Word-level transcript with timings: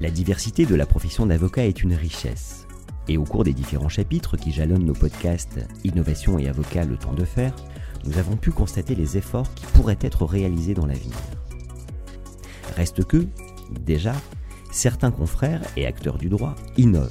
La 0.00 0.10
diversité 0.10 0.64
de 0.64 0.74
la 0.74 0.86
profession 0.86 1.26
d'avocat 1.26 1.66
est 1.66 1.82
une 1.82 1.92
richesse. 1.92 2.66
Et 3.06 3.18
au 3.18 3.24
cours 3.24 3.44
des 3.44 3.52
différents 3.52 3.90
chapitres 3.90 4.38
qui 4.38 4.50
jalonnent 4.50 4.86
nos 4.86 4.94
podcasts 4.94 5.60
Innovation 5.84 6.38
et 6.38 6.48
Avocat, 6.48 6.86
le 6.86 6.96
temps 6.96 7.12
de 7.12 7.26
faire, 7.26 7.54
nous 8.06 8.16
avons 8.16 8.36
pu 8.36 8.50
constater 8.50 8.94
les 8.94 9.18
efforts 9.18 9.52
qui 9.54 9.66
pourraient 9.66 9.98
être 10.00 10.24
réalisés 10.24 10.72
dans 10.72 10.86
l'avenir. 10.86 11.16
Reste 12.76 13.04
que, 13.04 13.26
déjà, 13.78 14.14
certains 14.70 15.10
confrères 15.10 15.60
et 15.76 15.84
acteurs 15.84 16.16
du 16.16 16.30
droit 16.30 16.54
innovent. 16.78 17.10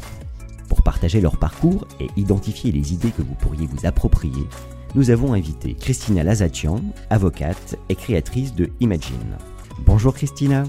Pour 0.67 0.81
partager 0.81 1.21
leur 1.21 1.37
parcours 1.37 1.87
et 1.99 2.07
identifier 2.17 2.71
les 2.71 2.93
idées 2.93 3.11
que 3.11 3.21
vous 3.21 3.35
pourriez 3.35 3.67
vous 3.67 3.85
approprier, 3.85 4.47
nous 4.95 5.11
avons 5.11 5.33
invité 5.33 5.75
Christina 5.75 6.23
Lazatian, 6.23 6.81
avocate 7.11 7.77
et 7.89 7.95
créatrice 7.95 8.55
de 8.55 8.71
Imagine. 8.79 9.37
Bonjour 9.85 10.15
Christina. 10.15 10.63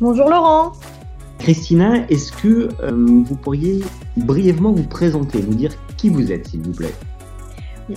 Bonjour 0.00 0.30
Laurent. 0.30 0.72
Christina, 1.38 2.06
est-ce 2.08 2.32
que 2.32 2.68
euh, 2.82 2.90
vous 2.90 3.36
pourriez 3.36 3.80
brièvement 4.16 4.72
vous 4.72 4.86
présenter, 4.86 5.42
nous 5.42 5.54
dire 5.54 5.70
qui 5.96 6.08
vous 6.08 6.32
êtes, 6.32 6.48
s'il 6.48 6.60
vous 6.62 6.72
plaît? 6.72 6.94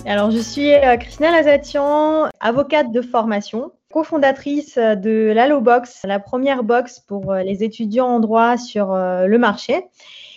Alors, 0.06 0.30
je 0.30 0.38
suis 0.38 0.72
euh, 0.72 0.96
Christina 0.96 1.32
Lazatian, 1.32 2.28
avocate 2.38 2.92
de 2.92 3.02
formation, 3.02 3.72
cofondatrice 3.92 4.76
de 4.76 5.32
l'Allobox, 5.34 6.02
la 6.04 6.20
première 6.20 6.62
box 6.62 7.00
pour 7.00 7.32
euh, 7.32 7.42
les 7.42 7.64
étudiants 7.64 8.08
en 8.08 8.20
droit 8.20 8.56
sur 8.56 8.94
le 8.94 9.36
marché 9.36 9.84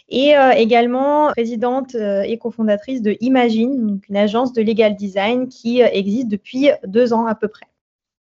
et 0.09 0.33
également 0.57 1.29
présidente 1.29 1.95
et 1.95 2.37
cofondatrice 2.37 3.01
de 3.01 3.15
Imagine, 3.21 3.99
une 4.07 4.17
agence 4.17 4.53
de 4.53 4.61
legal 4.61 4.95
design 4.95 5.47
qui 5.47 5.81
existe 5.81 6.27
depuis 6.27 6.69
deux 6.85 7.13
ans 7.13 7.25
à 7.25 7.33
peu 7.33 7.47
près. 7.47 7.65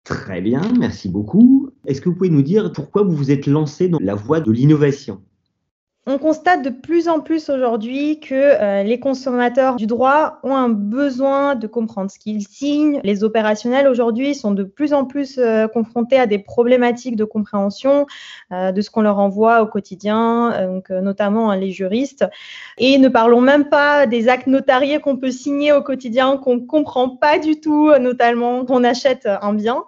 Très 0.08 0.40
bien, 0.40 0.62
merci 0.80 1.10
beaucoup. 1.10 1.70
Est-ce 1.86 2.00
que 2.00 2.08
vous 2.08 2.16
pouvez 2.16 2.30
nous 2.30 2.42
dire 2.42 2.72
pourquoi 2.72 3.04
vous 3.04 3.12
vous 3.12 3.30
êtes 3.30 3.46
lancé 3.46 3.90
dans 3.90 4.00
la 4.00 4.16
voie 4.16 4.40
de 4.40 4.50
l'innovation? 4.52 5.22
On 6.10 6.18
constate 6.18 6.62
de 6.62 6.70
plus 6.70 7.10
en 7.10 7.20
plus 7.20 7.50
aujourd'hui 7.50 8.22
que 8.22 8.34
euh, 8.34 8.84
les 8.84 8.98
consommateurs 8.98 9.76
du 9.76 9.88
droit 9.88 10.40
ont 10.42 10.56
un 10.56 10.70
besoin 10.70 11.56
de 11.56 11.68
comprendre 11.68 12.10
ce 12.10 12.18
qu'ils 12.18 12.48
signent. 12.48 13.02
Les 13.04 13.26
opérationnels 13.26 13.90
aujourd'hui 13.90 14.34
sont 14.34 14.52
de 14.52 14.64
plus 14.64 14.94
en 14.94 15.04
plus 15.04 15.38
euh, 15.38 15.68
confrontés 15.68 16.18
à 16.18 16.26
des 16.26 16.40
problématiques 16.40 17.18
de 17.18 17.26
compréhension 17.26 18.06
euh, 18.54 18.72
de 18.72 18.80
ce 18.80 18.90
qu'on 18.90 19.02
leur 19.02 19.20
envoie 19.20 19.62
au 19.62 19.68
quotidien, 19.68 20.68
donc, 20.68 20.90
notamment 20.92 21.52
hein, 21.52 21.58
les 21.58 21.72
juristes. 21.72 22.26
Et 22.78 22.98
ne 22.98 23.10
parlons 23.10 23.42
même 23.42 23.68
pas 23.68 24.08
des 24.08 24.30
actes 24.30 24.48
notariés 24.48 25.02
qu'on 25.02 25.18
peut 25.18 25.32
signer 25.32 25.74
au 25.74 25.82
quotidien, 25.82 26.38
qu'on 26.38 26.56
ne 26.56 26.66
comprend 26.66 27.10
pas 27.10 27.38
du 27.38 27.60
tout, 27.60 27.92
notamment 28.00 28.64
quand 28.64 28.78
on 28.78 28.84
achète 28.86 29.28
un 29.42 29.54
bien. 29.54 29.84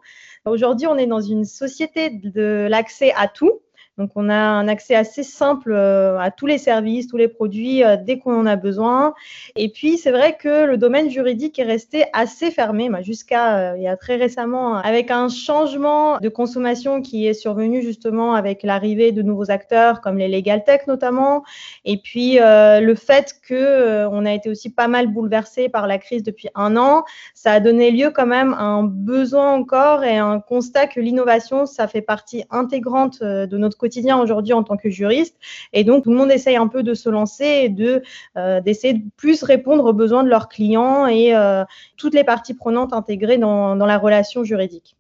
Aujourd'hui, 0.46 0.88
on 0.88 0.98
est 0.98 1.08
dans 1.08 1.22
une 1.22 1.46
société 1.46 2.10
de 2.10 2.68
l'accès 2.70 3.14
à 3.16 3.30
tout. 3.30 3.62
Donc, 4.00 4.12
on 4.16 4.30
a 4.30 4.34
un 4.34 4.70
accès 4.70 4.96
assez 4.96 5.24
simple 5.24 5.74
euh, 5.74 6.18
à 6.20 6.32
tous 6.32 6.46
les 6.46 6.58
services, 6.58 7.08
tous 7.08 7.18
les 7.18 7.28
produits 7.28 7.84
euh, 7.84 7.98
dès 8.02 8.18
qu'on 8.18 8.40
en 8.40 8.46
a 8.46 8.56
besoin. 8.56 9.14
Et 9.58 9.68
puis, 9.68 9.98
c'est 9.98 10.12
vrai 10.12 10.38
que 10.40 10.64
le 10.64 10.78
domaine 10.78 11.10
juridique 11.10 11.60
est 11.60 11.66
resté 11.66 12.06
assez 12.14 12.50
fermé 12.50 12.90
jusqu'à 13.02 13.58
euh, 13.58 13.78
il 13.78 13.84
y 13.84 13.90
a 13.90 13.98
très 13.98 14.16
récemment, 14.16 14.78
avec 14.78 15.12
un 15.12 15.28
changement 15.28 16.18
de 16.20 16.30
consommation 16.30 17.02
qui 17.02 17.28
est 17.28 17.34
survenu 17.34 17.82
justement 17.82 18.36
avec 18.36 18.64
l'arrivée 18.64 19.12
de 19.12 19.22
nouveaux 19.22 19.52
acteurs 19.52 20.00
comme 20.00 20.18
les 20.18 20.30
legal 20.30 20.64
tech 20.64 20.88
notamment. 20.88 21.44
Et 21.84 21.98
puis, 21.98 22.38
le 22.40 22.96
fait 22.96 23.36
que 23.46 24.08
on 24.08 24.26
a 24.26 24.32
été 24.34 24.50
aussi 24.50 24.70
pas 24.70 24.88
mal 24.88 25.08
bouleversé 25.08 25.68
par 25.68 25.88
la 25.88 25.98
crise 25.98 26.24
depuis 26.24 26.48
un 26.56 26.78
an, 26.78 27.04
ça 27.34 27.52
a 27.52 27.60
donné 27.60 27.92
lieu 27.92 28.12
quand 28.12 28.26
même 28.26 28.54
à 28.54 28.64
un 28.64 28.84
besoin 28.84 29.52
encore 29.52 30.06
et 30.06 30.18
un 30.18 30.40
constat 30.40 30.88
que 30.88 31.02
l'innovation, 31.02 31.66
ça 31.66 31.88
fait 31.88 32.02
partie 32.02 32.46
intégrante 32.50 33.22
de 33.22 33.58
notre 33.58 33.78
quotidien 33.78 33.89
aujourd'hui 34.22 34.54
en 34.54 34.64
tant 34.64 34.78
que 34.78 34.90
juriste. 34.90 35.36
Et 35.74 35.84
donc, 35.84 36.04
tout 36.04 36.12
le 36.12 36.18
monde 36.18 36.32
essaye 36.32 36.56
un 36.56 36.68
peu 36.68 36.84
de 36.84 36.94
se 36.94 37.10
lancer 37.10 37.64
et 37.64 37.70
de, 37.70 38.02
euh, 38.38 38.62
d'essayer 38.62 38.94
de 38.94 39.04
plus 39.18 39.44
répondre 39.44 39.86
aux 39.86 39.94
besoins 39.94 40.24
de 40.24 40.30
leurs 40.30 40.50
clients 40.50 41.08
et 41.08 41.36
euh, 41.36 41.64
toutes 41.98 42.14
les 42.14 42.24
parties 42.24 42.54
prenantes 42.54 42.94
intégrées 42.94 43.38
dans, 43.38 43.76
dans 43.76 43.86
la 43.86 43.98
relation 43.98 44.44
juridique. 44.44 44.96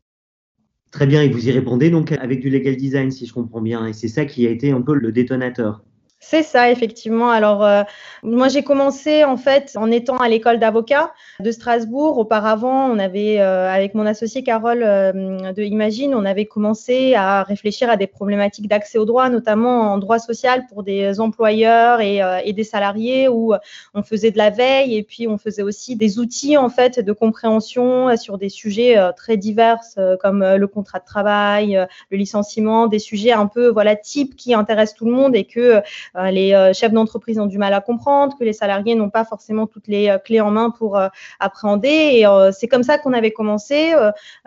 Très 0.91 1.05
bien, 1.05 1.21
et 1.21 1.29
vous 1.29 1.47
y 1.47 1.51
répondez 1.51 1.91
donc 1.91 2.13
avec 2.13 2.39
du 2.39 2.49
legal 2.49 2.75
design, 2.75 3.11
si 3.11 3.27
je 3.27 3.33
comprends 3.33 3.61
bien. 3.61 3.85
Et 3.85 3.93
c'est 3.93 4.07
ça 4.07 4.25
qui 4.25 4.47
a 4.47 4.49
été 4.49 4.71
un 4.71 4.81
peu 4.81 4.95
le 4.95 5.11
détonateur. 5.11 5.83
C'est 6.21 6.43
ça, 6.43 6.69
effectivement. 6.69 7.31
Alors, 7.31 7.63
euh, 7.63 7.83
moi, 8.23 8.49
j'ai 8.49 8.61
commencé 8.61 9.23
en 9.23 9.37
fait 9.37 9.71
en 9.77 9.89
étant 9.89 10.17
à 10.17 10.27
l'école 10.27 10.59
d'avocat 10.59 11.13
de 11.39 11.49
Strasbourg. 11.49 12.17
Auparavant, 12.17 12.89
on 12.91 12.99
avait, 12.99 13.39
euh, 13.39 13.69
avec 13.69 13.95
mon 13.95 14.05
associé 14.05 14.43
Carole 14.43 14.83
euh, 14.83 15.53
de 15.53 15.63
Imagine, 15.63 16.13
on 16.13 16.25
avait 16.25 16.45
commencé 16.45 17.15
à 17.15 17.43
réfléchir 17.43 17.89
à 17.89 17.95
des 17.95 18.05
problématiques 18.05 18.67
d'accès 18.67 18.97
au 18.97 19.05
droit, 19.05 19.29
notamment 19.29 19.93
en 19.93 19.97
droit 19.97 20.19
social 20.19 20.65
pour 20.67 20.83
des 20.83 21.21
employeurs 21.21 22.01
et, 22.01 22.19
et, 22.43 22.51
des 22.51 22.65
salariés, 22.65 23.29
où 23.29 23.53
on 23.93 24.03
faisait 24.03 24.31
de 24.31 24.37
la 24.37 24.49
veille 24.49 24.97
et 24.97 25.03
puis 25.03 25.27
on 25.27 25.37
faisait 25.37 25.63
aussi 25.63 25.95
des 25.95 26.19
outils 26.19 26.57
en 26.57 26.69
fait 26.69 26.99
de 26.99 27.13
compréhension 27.13 28.15
sur 28.17 28.37
des 28.37 28.49
sujets 28.49 28.97
très 29.15 29.37
divers 29.37 29.79
comme 30.21 30.43
le 30.43 30.67
contrat 30.67 30.99
de 30.99 31.05
travail, 31.05 31.87
le 32.11 32.17
licenciement, 32.17 32.87
des 32.87 32.99
sujets 32.99 33.31
un 33.31 33.47
peu 33.47 33.69
voilà 33.69 33.95
type 33.95 34.35
qui 34.35 34.53
intéressent 34.53 34.97
tout 34.97 35.05
le 35.05 35.11
monde 35.11 35.35
et 35.35 35.45
que 35.45 35.81
euh, 36.08 36.08
les 36.15 36.53
euh, 36.53 36.73
chefs 36.73 36.91
d'entreprise 36.91 37.39
ont 37.39 37.45
du 37.45 37.57
mal 37.57 37.73
à 37.73 37.81
comprendre, 37.81 38.37
que 38.37 38.43
les 38.43 38.53
salariés 38.53 38.95
n'ont 38.95 39.09
pas 39.09 39.25
forcément 39.25 39.67
toutes 39.67 39.87
les 39.87 40.09
euh, 40.09 40.17
clés 40.17 40.41
en 40.41 40.51
main 40.51 40.69
pour 40.69 40.99
appréhender. 41.39 41.87
Et 41.89 42.25
c'est 42.51 42.67
comme 42.67 42.83
ça 42.83 42.97
qu'on 42.97 43.13
avait 43.13 43.31
commencé 43.31 43.93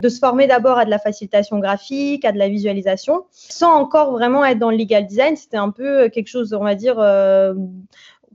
de 0.01 0.09
se 0.09 0.19
former 0.19 0.47
d'abord 0.47 0.77
à 0.77 0.85
de 0.85 0.89
la 0.89 0.99
facilitation 0.99 1.59
graphique, 1.59 2.25
à 2.25 2.31
de 2.31 2.37
la 2.37 2.49
visualisation, 2.49 3.25
sans 3.31 3.73
encore 3.73 4.11
vraiment 4.11 4.45
être 4.45 4.59
dans 4.59 4.71
le 4.71 4.77
legal 4.77 5.05
design. 5.05 5.35
C'était 5.35 5.57
un 5.57 5.69
peu 5.69 6.09
quelque 6.09 6.27
chose, 6.27 6.53
on 6.53 6.63
va 6.63 6.75
dire, 6.75 6.95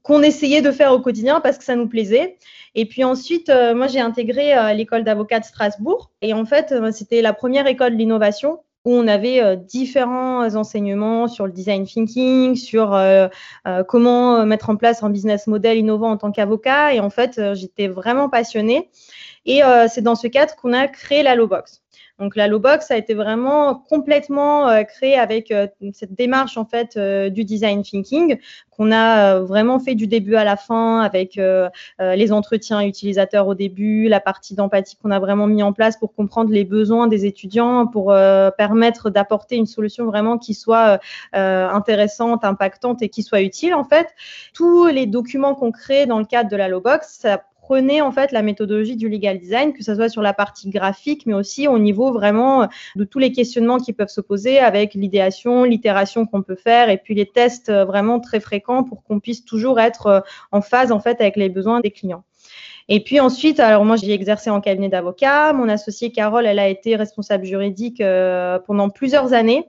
qu'on 0.03 0.23
essayait 0.23 0.63
de 0.63 0.71
faire 0.71 0.93
au 0.93 1.01
quotidien 1.01 1.41
parce 1.41 1.59
que 1.59 1.65
ça 1.65 1.77
nous 1.77 1.89
plaisait. 1.89 2.37
Et 2.75 2.87
puis 2.87 3.05
ensuite, 3.05 3.53
moi, 3.75 3.87
j'ai 3.87 4.01
intégré 4.01 4.55
l'école 4.75 5.05
d'avocat 5.05 5.41
de 5.41 5.45
Strasbourg. 5.45 6.11
Et 6.23 6.33
en 6.33 6.45
fait, 6.45 6.75
c'était 6.93 7.23
la 7.23 7.33
première 7.33 7.67
école 7.67 7.93
de 7.93 7.97
l'innovation 7.97 8.61
où 8.85 8.93
on 8.95 9.07
avait 9.07 9.43
euh, 9.43 9.57
différents 9.57 10.55
enseignements 10.55 11.29
sur 11.29 11.47
le 11.47 11.53
design 11.53 11.85
thinking, 11.85 12.55
sur 12.55 12.95
euh, 12.95 13.29
euh, 13.67 13.85
comment 13.85 14.45
mettre 14.47 14.71
en 14.71 14.77
place 14.77 15.03
un 15.03 15.11
business 15.11 15.47
model 15.47 15.79
innovant 15.79 16.11
en 16.11 16.17
tant 16.17 16.33
qu'avocat. 16.33 16.95
Et 16.95 17.01
en 17.01 17.11
fait, 17.11 17.41
j'étais 17.55 17.89
vraiment 17.89 18.29
passionnée. 18.29 18.89
Et 19.47 19.63
c'est 19.89 20.03
dans 20.03 20.15
ce 20.15 20.27
cadre 20.27 20.55
qu'on 20.57 20.75
a 20.75 20.89
créé 20.89 21.23
la 21.23 21.35
Lowbox. 21.35 21.83
Donc 22.19 22.35
la 22.35 22.49
Lowbox 22.49 22.91
a 22.91 22.97
été 22.97 23.15
vraiment 23.15 23.77
complètement 23.77 24.69
euh, 24.69 24.83
créée 24.83 25.17
avec 25.17 25.53
euh, 25.53 25.69
cette 25.93 26.15
démarche 26.15 26.57
en 26.57 26.65
fait 26.65 26.97
euh, 26.97 27.31
du 27.31 27.45
design 27.45 27.83
thinking 27.83 28.39
qu'on 28.71 28.91
a 28.91 29.39
vraiment 29.41 29.79
fait 29.79 29.95
du 29.95 30.09
début 30.09 30.35
à 30.35 30.45
la 30.45 30.57
fin 30.57 31.01
avec 31.01 31.41
les 31.99 32.33
entretiens 32.33 32.81
utilisateurs 32.81 33.49
au 33.49 33.57
début, 33.57 34.07
la 34.07 34.21
partie 34.21 34.55
d'empathie 34.55 34.95
qu'on 34.95 35.11
a 35.11 35.19
vraiment 35.19 35.49
mis 35.49 35.65
en 35.65 35.73
place 35.73 35.97
pour 35.97 36.15
comprendre 36.15 36.53
les 36.53 36.65
besoins 36.65 37.09
des 37.09 37.27
étudiants, 37.27 37.89
pour 37.89 38.15
permettre 38.57 39.11
d'apporter 39.11 39.57
une 39.57 39.67
solution 39.67 40.07
vraiment 40.07 40.39
qui 40.39 40.55
soit 40.55 41.01
intéressante, 41.33 42.45
impactante 42.45 43.03
et 43.03 43.09
qui 43.09 43.25
soit 43.25 43.41
utile 43.41 43.75
en 43.75 43.83
fait. 43.83 44.15
Tous 44.55 44.87
les 44.87 45.07
documents 45.07 45.57
qu'on 45.57 45.73
crée 45.73 46.07
dans 46.07 46.21
le 46.21 46.25
cadre 46.25 46.49
de 46.49 46.57
la 46.57 46.69
Lowbox, 46.69 47.19
ça 47.23 47.43
prenez 47.69 48.01
en 48.01 48.13
fait 48.13 48.33
la 48.33 48.41
méthodologie 48.41 48.97
du 48.97 49.11
legal 49.11 49.39
design, 49.39 49.75
que 49.75 49.85
ce 49.85 49.95
soit 49.95 50.09
sur 50.09 50.23
la 50.23 50.33
partie 50.33 50.71
graphique, 50.71 51.27
mais 51.27 51.35
aussi 51.35 51.69
au 51.69 51.79
niveau 51.79 52.13
vraiment 52.13 52.67
de 52.97 53.05
tous 53.05 53.19
les 53.19 53.31
questionnements 53.31 53.77
qui 53.77 53.93
peuvent 53.93 54.09
se 54.09 54.23
poser 54.23 54.59
avec 54.59 54.95
l'idéation, 54.95 55.65
l'itération 55.65 56.25
qu'on 56.25 56.41
peut 56.41 56.57
faire 56.57 56.89
et 56.89 56.97
puis 56.97 57.15
les 57.15 57.27
tests 57.27 57.69
euh, 57.69 57.85
vraiment 57.85 58.21
très 58.21 58.41
fréquents 58.41 58.85
pour 58.85 59.03
qu'on 59.03 59.21
puisse 59.21 59.45
toujours 59.45 59.81
être 59.81 60.07
euh, 60.07 60.21
en 60.51 60.63
phase 60.63 60.93
en 60.93 61.01
fait 61.01 61.21
avec 61.21 61.37
les 61.37 61.51
besoins 61.51 61.81
des 61.81 61.91
clients. 61.91 62.25
Et 62.89 63.05
puis 63.05 63.21
ensuite, 63.21 63.61
alors 63.61 63.85
moi 63.85 63.97
j'ai 63.97 64.13
exercé 64.13 64.49
en 64.49 64.63
cabinet 64.63 64.89
d'avocat. 64.89 65.53
Mon 65.53 65.69
associée 65.69 66.11
Carole, 66.11 66.47
elle 66.47 66.59
a 66.59 66.69
été 66.69 66.97
responsable 66.97 67.45
juridique 67.45 68.01
euh, 68.01 68.59
pendant 68.67 68.89
plusieurs 68.89 69.35
années, 69.35 69.69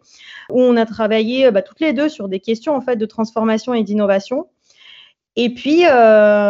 où 0.49 0.61
on 0.61 0.77
a 0.77 0.85
travaillé 0.85 1.51
bah, 1.51 1.61
toutes 1.61 1.81
les 1.81 1.91
deux 1.91 2.07
sur 2.07 2.29
des 2.29 2.39
questions 2.39 2.77
en 2.77 2.81
fait 2.81 2.95
de 2.95 3.05
transformation 3.05 3.73
et 3.73 3.83
d'innovation. 3.83 4.47
Et 5.35 5.53
puis, 5.53 5.85
euh, 5.85 5.89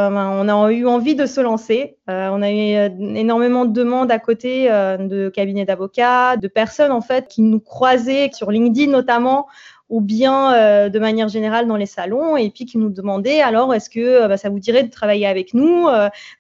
ben, 0.10 0.32
on 0.34 0.48
a 0.48 0.72
eu 0.72 0.88
envie 0.88 1.14
de 1.14 1.26
se 1.26 1.42
lancer. 1.42 1.98
Euh, 2.10 2.30
on 2.32 2.42
a 2.42 2.50
eu 2.50 2.76
euh, 2.76 2.90
énormément 3.16 3.66
de 3.66 3.74
demandes 3.74 4.12
à 4.12 4.20
côté 4.20 4.68
de 4.68 5.30
cabinets 5.30 5.66
d'avocats, 5.66 6.38
de 6.38 6.48
personnes 6.48 6.92
en 6.92 7.02
fait 7.02 7.28
qui 7.28 7.42
nous 7.42 7.60
croisaient 7.60 8.32
sur 8.34 8.52
LinkedIn 8.52 8.92
notamment, 8.92 9.48
ou 9.90 10.02
bien 10.02 10.90
de 10.90 11.00
manière 11.00 11.28
générale 11.30 11.68
dans 11.68 11.76
les 11.76 11.88
salons, 11.88 12.38
et 12.38 12.50
puis 12.52 12.66
qui 12.66 12.78
nous 12.78 12.90
demandaient 12.90 13.42
alors 13.42 13.74
est-ce 13.74 13.90
que 13.90 14.28
bah, 14.28 14.38
ça 14.38 14.50
vous 14.50 14.60
dirait 14.60 14.84
de 14.84 14.92
travailler 14.92 15.26
avec 15.26 15.54
nous, 15.54 15.88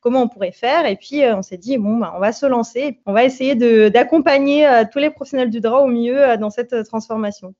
comment 0.01 0.23
on 0.23 0.27
pourrait 0.27 0.51
faire, 0.51 0.85
et 0.85 0.95
puis 0.95 1.21
on 1.25 1.41
s'est 1.41 1.57
dit 1.57 1.77
bon, 1.77 1.97
bah, 1.97 2.13
on 2.15 2.19
va 2.19 2.31
se 2.31 2.45
lancer, 2.45 2.99
on 3.07 3.13
va 3.13 3.23
essayer 3.23 3.55
d'accompagner 3.89 4.67
tous 4.91 4.99
les 4.99 5.09
professionnels 5.09 5.49
du 5.49 5.61
droit 5.61 5.81
au 5.81 5.87
mieux 5.87 6.37
dans 6.37 6.51
cette 6.51 6.83
transformation. 6.83 7.53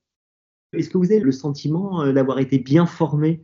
Est-ce 0.74 0.90
que 0.90 1.00
vous 1.00 1.12
avez 1.12 1.22
le 1.22 1.32
sentiment 1.32 2.06
d'avoir 2.12 2.40
été 2.40 2.60
bien 2.60 2.86
formé, 2.86 3.42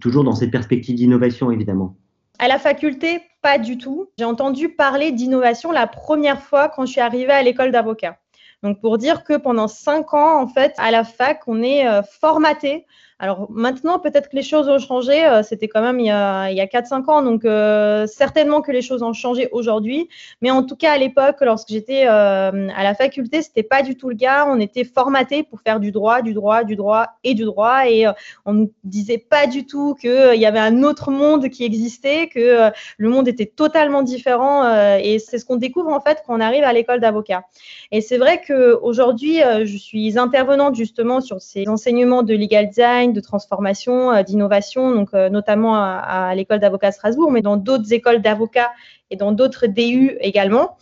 toujours 0.00 0.24
dans 0.24 0.34
cette 0.34 0.50
perspective 0.50 0.96
d'innovation 0.96 1.50
évidemment 1.50 1.96
à 2.38 2.48
la 2.48 2.58
faculté, 2.58 3.22
pas 3.42 3.58
du 3.58 3.78
tout. 3.78 4.10
J'ai 4.18 4.24
entendu 4.24 4.68
parler 4.68 5.12
d'innovation 5.12 5.70
la 5.70 5.86
première 5.86 6.40
fois 6.40 6.68
quand 6.68 6.86
je 6.86 6.92
suis 6.92 7.00
arrivée 7.00 7.32
à 7.32 7.42
l'école 7.42 7.70
d'avocat. 7.70 8.18
Donc 8.62 8.80
pour 8.80 8.98
dire 8.98 9.24
que 9.24 9.36
pendant 9.36 9.68
cinq 9.68 10.14
ans, 10.14 10.40
en 10.40 10.48
fait, 10.48 10.74
à 10.78 10.90
la 10.90 11.04
fac, 11.04 11.42
on 11.46 11.62
est 11.62 11.86
euh, 11.86 12.02
formaté 12.02 12.86
alors 13.24 13.46
maintenant, 13.50 13.98
peut-être 13.98 14.28
que 14.28 14.36
les 14.36 14.42
choses 14.42 14.68
ont 14.68 14.78
changé. 14.78 15.24
Euh, 15.24 15.42
c'était 15.42 15.66
quand 15.66 15.80
même 15.80 15.98
il 15.98 16.04
y 16.04 16.10
a, 16.10 16.50
il 16.50 16.58
4-5 16.58 17.10
ans, 17.10 17.22
donc 17.22 17.46
euh, 17.46 18.06
certainement 18.06 18.60
que 18.60 18.70
les 18.70 18.82
choses 18.82 19.02
ont 19.02 19.14
changé 19.14 19.48
aujourd'hui. 19.50 20.10
Mais 20.42 20.50
en 20.50 20.62
tout 20.62 20.76
cas, 20.76 20.92
à 20.92 20.98
l'époque, 20.98 21.36
lorsque 21.40 21.70
j'étais 21.70 22.04
euh, 22.06 22.68
à 22.76 22.84
la 22.84 22.94
faculté, 22.94 23.40
c'était 23.40 23.62
pas 23.62 23.82
du 23.82 23.96
tout 23.96 24.10
le 24.10 24.14
cas. 24.14 24.44
On 24.46 24.60
était 24.60 24.84
formaté 24.84 25.42
pour 25.42 25.62
faire 25.62 25.80
du 25.80 25.90
droit, 25.90 26.20
du 26.20 26.34
droit, 26.34 26.64
du 26.64 26.76
droit 26.76 27.06
et 27.24 27.32
du 27.32 27.44
droit, 27.44 27.88
et 27.88 28.04
on 28.44 28.52
nous 28.52 28.70
disait 28.84 29.16
pas 29.16 29.46
du 29.46 29.64
tout 29.64 29.94
qu'il 29.94 30.38
y 30.38 30.44
avait 30.44 30.58
un 30.58 30.82
autre 30.82 31.10
monde 31.10 31.48
qui 31.48 31.64
existait, 31.64 32.28
que 32.28 32.70
le 32.98 33.08
monde 33.08 33.26
était 33.26 33.46
totalement 33.46 34.02
différent. 34.02 34.68
et 34.98 35.18
c'est 35.18 35.38
ce 35.38 35.46
qu'on 35.46 35.56
découvre 35.56 35.90
en 35.90 36.00
fait 36.00 36.22
quand 36.26 36.36
on 36.36 36.40
arrive 36.42 36.64
à 36.64 36.74
l'école 36.74 37.00
d'avocat. 37.00 37.44
Et 37.90 38.02
c'est 38.02 38.18
vrai 38.18 38.42
qu'aujourd'hui, 38.46 39.40
je 39.62 39.76
suis 39.78 40.18
intervenante 40.18 40.74
justement 40.74 41.22
sur 41.22 41.40
ces 41.40 41.66
enseignements 41.68 42.22
de 42.22 42.34
legal 42.34 42.68
design 42.68 43.13
de 43.14 43.20
transformation, 43.20 44.12
euh, 44.12 44.22
d'innovation, 44.22 44.90
donc 44.90 45.10
euh, 45.14 45.30
notamment 45.30 45.74
à, 45.76 46.34
l'école 46.34 46.58
d'avocats 46.58 46.92
Strasbourg, 46.92 47.30
mais 47.30 47.40
dans 47.40 47.56
d'autres 47.56 47.92
écoles 47.92 48.20
d'avocats 48.20 48.72
et 49.10 49.16
dans 49.16 49.32
d'autres 49.32 49.66
DU 49.66 50.16
également. 50.20 50.76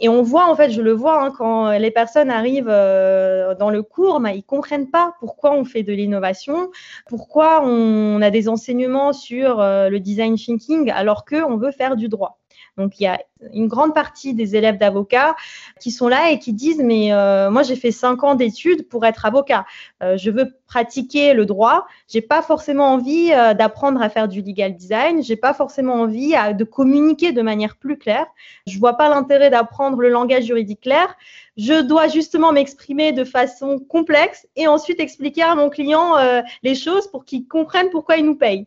Et 0.00 0.08
on 0.08 0.22
voit, 0.22 0.50
en 0.50 0.56
fait, 0.56 0.70
je 0.70 0.82
le 0.82 0.92
vois, 0.92 1.22
hein, 1.22 1.32
quand 1.36 1.70
les 1.78 1.90
personnes 1.90 2.30
arrivent 2.30 2.68
euh, 2.68 3.54
dans 3.54 3.70
le 3.70 3.82
cours, 3.82 4.18
bah, 4.18 4.32
ils 4.32 4.38
ne 4.38 4.42
comprennent 4.42 4.90
pas 4.90 5.14
pourquoi 5.20 5.52
on 5.52 5.64
fait 5.64 5.82
de 5.82 5.92
l'innovation, 5.92 6.70
pourquoi 7.06 7.62
on, 7.64 8.20
a 8.22 8.30
des 8.30 8.48
enseignements 8.48 9.12
sur 9.12 9.58
le 9.58 9.98
design 9.98 10.36
thinking 10.36 10.90
alors 10.90 11.24
qu'on 11.24 11.56
veut 11.56 11.70
faire 11.70 11.96
du 11.96 12.08
droit. 12.08 12.38
Donc 12.76 13.00
il 13.00 13.04
y 13.04 13.06
a 13.06 13.18
une 13.54 13.68
grande 13.68 13.94
partie 13.94 14.34
des 14.34 14.56
élèves 14.56 14.78
d'avocats 14.78 15.34
qui 15.80 15.90
sont 15.90 16.08
là 16.08 16.30
et 16.30 16.38
qui 16.38 16.52
disent 16.52 16.82
mais 16.82 17.12
euh, 17.12 17.50
moi 17.50 17.62
j'ai 17.62 17.76
fait 17.76 17.90
cinq 17.90 18.22
ans 18.22 18.34
d'études 18.34 18.88
pour 18.88 19.06
être 19.06 19.24
avocat. 19.24 19.64
Euh, 20.02 20.16
je 20.16 20.30
veux 20.30 20.54
pratiquer 20.66 21.32
le 21.32 21.46
droit. 21.46 21.86
J'ai 22.08 22.20
pas 22.20 22.42
forcément 22.42 22.92
envie 22.92 23.32
euh, 23.32 23.54
d'apprendre 23.54 24.02
à 24.02 24.10
faire 24.10 24.28
du 24.28 24.42
legal 24.42 24.74
design. 24.74 25.22
J'ai 25.22 25.36
pas 25.36 25.54
forcément 25.54 25.94
envie 25.94 26.34
de 26.54 26.64
communiquer 26.64 27.32
de 27.32 27.42
manière 27.42 27.76
plus 27.76 27.96
claire. 27.96 28.26
Je 28.66 28.78
vois 28.78 28.96
pas 28.96 29.08
l'intérêt 29.08 29.48
d'apprendre 29.48 29.98
le 29.98 30.10
langage 30.10 30.44
juridique 30.44 30.82
clair. 30.82 31.16
Je 31.56 31.80
dois 31.80 32.08
justement 32.08 32.52
m'exprimer 32.52 33.12
de 33.12 33.24
façon 33.24 33.78
complexe 33.78 34.46
et 34.56 34.68
ensuite 34.68 35.00
expliquer 35.00 35.42
à 35.42 35.54
mon 35.54 35.70
client 35.70 36.14
les 36.62 36.74
choses 36.74 37.06
pour 37.06 37.24
qu'il 37.24 37.46
comprenne 37.48 37.88
pourquoi 37.90 38.18
il 38.18 38.26
nous 38.26 38.36
paye. 38.36 38.66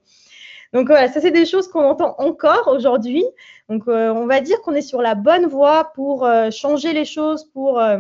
Donc 0.74 0.88
voilà, 0.88 1.08
ça 1.08 1.20
c'est 1.20 1.32
des 1.32 1.46
choses 1.46 1.68
qu'on 1.68 1.84
entend 1.84 2.16
encore 2.20 2.68
aujourd'hui. 2.68 3.26
Donc 3.70 3.88
euh, 3.88 4.12
on 4.12 4.26
va 4.26 4.42
dire 4.42 4.62
qu'on 4.62 4.74
est 4.74 4.82
sur 4.82 5.02
la 5.02 5.16
bonne 5.16 5.46
voie 5.46 5.92
pour 5.94 6.26
euh, 6.26 6.50
changer 6.50 6.92
les 6.92 7.06
choses, 7.06 7.46
pour 7.46 7.80
euh, 7.80 8.00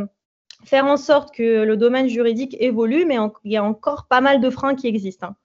faire 0.65 0.85
en 0.85 0.97
sorte 0.97 1.33
que 1.33 1.63
le 1.63 1.77
domaine 1.77 2.09
juridique 2.09 2.57
évolue, 2.59 3.05
mais 3.05 3.17
il 3.43 3.51
y 3.51 3.57
a 3.57 3.63
encore 3.63 4.07
pas 4.07 4.19
mal 4.19 4.41
de 4.41 4.49
freins 4.49 4.75
qui 4.75 4.87
existent. 4.87 5.27
Hein. 5.27 5.35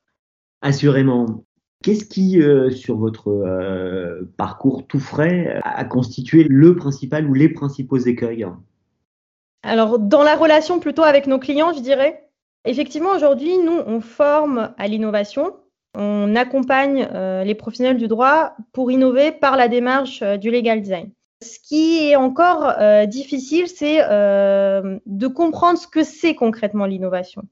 Assurément. 0.62 1.44
Qu'est-ce 1.82 2.06
qui, 2.06 2.41
sur 2.75 2.97
votre 2.97 4.26
parcours 4.38 4.87
tout 4.87 4.99
frais, 4.99 5.61
a 5.62 5.85
constitué 5.85 6.44
le 6.44 6.75
principal 6.75 7.29
ou 7.29 7.35
les 7.35 7.50
principaux 7.50 7.99
écueils? 7.99 8.47
Alors, 9.62 9.99
dans 9.99 10.23
la 10.23 10.35
relation 10.35 10.81
plutôt 10.81 11.03
avec 11.03 11.26
nos 11.26 11.38
clients, 11.38 11.75
je 11.75 11.81
dirais, 11.81 12.26
effectivement, 12.65 13.11
aujourd'hui, 13.15 13.59
nous, 13.59 13.82
on 13.87 14.00
forme 14.00 14.73
à 14.79 14.88
l'innovation, 14.88 15.56
on 15.94 16.35
accompagne 16.35 17.08
euh, 17.12 17.44
les 17.44 17.55
professionnels 17.55 17.96
du 17.96 18.08
droit 18.08 18.55
pour 18.73 18.91
innover 18.91 19.32
par 19.32 19.56
la 19.56 19.69
démarche 19.69 20.23
euh, 20.23 20.37
du 20.37 20.50
legal 20.50 20.81
design. 20.81 21.11
Ce 21.43 21.58
qui 21.58 22.08
est 22.08 22.17
encore 22.17 22.73
euh, 22.79 23.06
difficile, 23.06 23.69
c'est 23.69 23.99
de 23.99 25.26
comprendre 25.26 25.79
ce 25.79 25.87
que 25.87 26.02
c'est 26.02 26.35
concrètement 26.35 26.87
l'innovation 26.87 27.43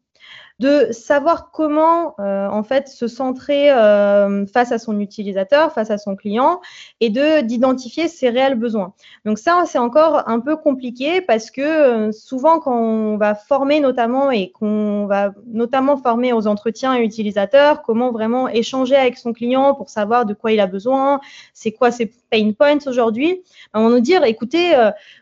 de 0.58 0.88
savoir 0.92 1.50
comment 1.50 2.14
euh, 2.20 2.48
en 2.48 2.62
fait 2.62 2.88
se 2.88 3.08
centrer 3.08 3.70
euh, 3.70 4.46
face 4.46 4.72
à 4.72 4.78
son 4.78 5.00
utilisateur, 5.00 5.72
face 5.72 5.90
à 5.90 5.98
son 5.98 6.16
client, 6.16 6.60
et 7.00 7.10
de 7.10 7.40
d'identifier 7.40 8.08
ses 8.08 8.28
réels 8.28 8.54
besoins. 8.54 8.92
Donc 9.24 9.38
ça, 9.38 9.64
c'est 9.66 9.78
encore 9.78 10.28
un 10.28 10.40
peu 10.40 10.56
compliqué 10.56 11.20
parce 11.20 11.50
que 11.50 11.62
euh, 11.62 12.12
souvent 12.12 12.60
quand 12.60 12.76
on 12.76 13.16
va 13.16 13.34
former 13.34 13.80
notamment 13.80 14.30
et 14.30 14.50
qu'on 14.50 15.06
va 15.06 15.32
notamment 15.46 15.96
former 15.96 16.32
aux 16.32 16.46
entretiens 16.46 16.96
utilisateurs, 16.96 17.82
comment 17.82 18.12
vraiment 18.12 18.48
échanger 18.48 18.96
avec 18.96 19.18
son 19.18 19.32
client 19.32 19.74
pour 19.74 19.88
savoir 19.88 20.26
de 20.26 20.34
quoi 20.34 20.52
il 20.52 20.60
a 20.60 20.66
besoin, 20.66 21.20
c'est 21.54 21.72
quoi 21.72 21.90
ses 21.90 22.12
pain 22.30 22.52
points 22.52 22.78
aujourd'hui, 22.86 23.42
on 23.74 23.84
va 23.84 23.90
nous 23.90 24.00
dire, 24.00 24.24
écoutez, 24.24 24.72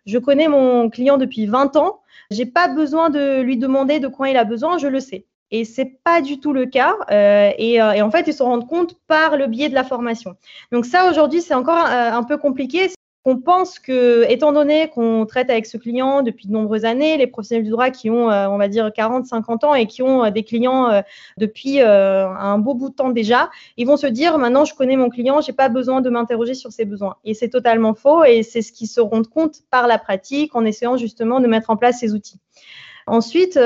je 0.06 0.18
connais 0.18 0.48
mon 0.48 0.90
client 0.90 1.16
depuis 1.16 1.46
20 1.46 1.76
ans. 1.76 1.99
J'ai 2.30 2.46
pas 2.46 2.68
besoin 2.68 3.10
de 3.10 3.40
lui 3.40 3.56
demander 3.56 3.98
de 3.98 4.08
quoi 4.08 4.28
il 4.28 4.36
a 4.36 4.44
besoin, 4.44 4.78
je 4.78 4.86
le 4.86 5.00
sais. 5.00 5.26
Et 5.50 5.64
c'est 5.64 5.98
pas 6.04 6.20
du 6.20 6.38
tout 6.38 6.52
le 6.52 6.66
cas. 6.66 6.94
Euh, 7.10 7.50
et, 7.58 7.82
euh, 7.82 7.92
et, 7.92 8.02
en 8.02 8.10
fait, 8.10 8.28
ils 8.28 8.34
se 8.34 8.42
rendent 8.42 8.68
compte 8.68 8.94
par 9.08 9.36
le 9.36 9.48
biais 9.48 9.68
de 9.68 9.74
la 9.74 9.82
formation. 9.82 10.36
Donc 10.70 10.86
ça, 10.86 11.10
aujourd'hui, 11.10 11.42
c'est 11.42 11.54
encore 11.54 11.76
un, 11.76 12.16
un, 12.16 12.22
peu 12.22 12.38
compliqué. 12.38 12.90
On 13.26 13.36
pense 13.36 13.78
que, 13.78 14.24
étant 14.30 14.50
donné 14.52 14.88
qu'on 14.88 15.26
traite 15.26 15.50
avec 15.50 15.66
ce 15.66 15.76
client 15.76 16.22
depuis 16.22 16.46
de 16.46 16.52
nombreuses 16.52 16.86
années, 16.86 17.18
les 17.18 17.26
professionnels 17.26 17.64
du 17.64 17.70
droit 17.70 17.90
qui 17.90 18.08
ont, 18.08 18.30
euh, 18.30 18.48
on 18.48 18.56
va 18.56 18.68
dire, 18.68 18.90
40, 18.90 19.26
50 19.26 19.64
ans 19.64 19.74
et 19.74 19.86
qui 19.86 20.00
ont 20.02 20.24
euh, 20.24 20.30
des 20.30 20.42
clients 20.42 20.88
euh, 20.88 21.02
depuis 21.36 21.80
un 21.82 22.58
beau 22.58 22.74
bout 22.74 22.88
de 22.88 22.94
temps 22.94 23.10
déjà, 23.10 23.50
ils 23.76 23.86
vont 23.86 23.98
se 23.98 24.06
dire 24.06 24.38
maintenant, 24.38 24.64
je 24.64 24.74
connais 24.74 24.96
mon 24.96 25.10
client, 25.10 25.42
j'ai 25.42 25.52
pas 25.52 25.68
besoin 25.68 26.00
de 26.00 26.08
m'interroger 26.08 26.54
sur 26.54 26.72
ses 26.72 26.86
besoins. 26.86 27.16
Et 27.24 27.34
c'est 27.34 27.50
totalement 27.50 27.94
faux. 27.94 28.24
Et 28.24 28.42
c'est 28.42 28.62
ce 28.62 28.72
qu'ils 28.72 28.88
se 28.88 29.00
rendent 29.02 29.28
compte 29.28 29.60
par 29.70 29.86
la 29.86 29.98
pratique 29.98 30.56
en 30.56 30.64
essayant 30.64 30.96
justement 30.96 31.40
de 31.40 31.46
mettre 31.46 31.68
en 31.68 31.76
place 31.76 32.00
ces 32.00 32.14
outils. 32.14 32.40
Ensuite, 33.06 33.58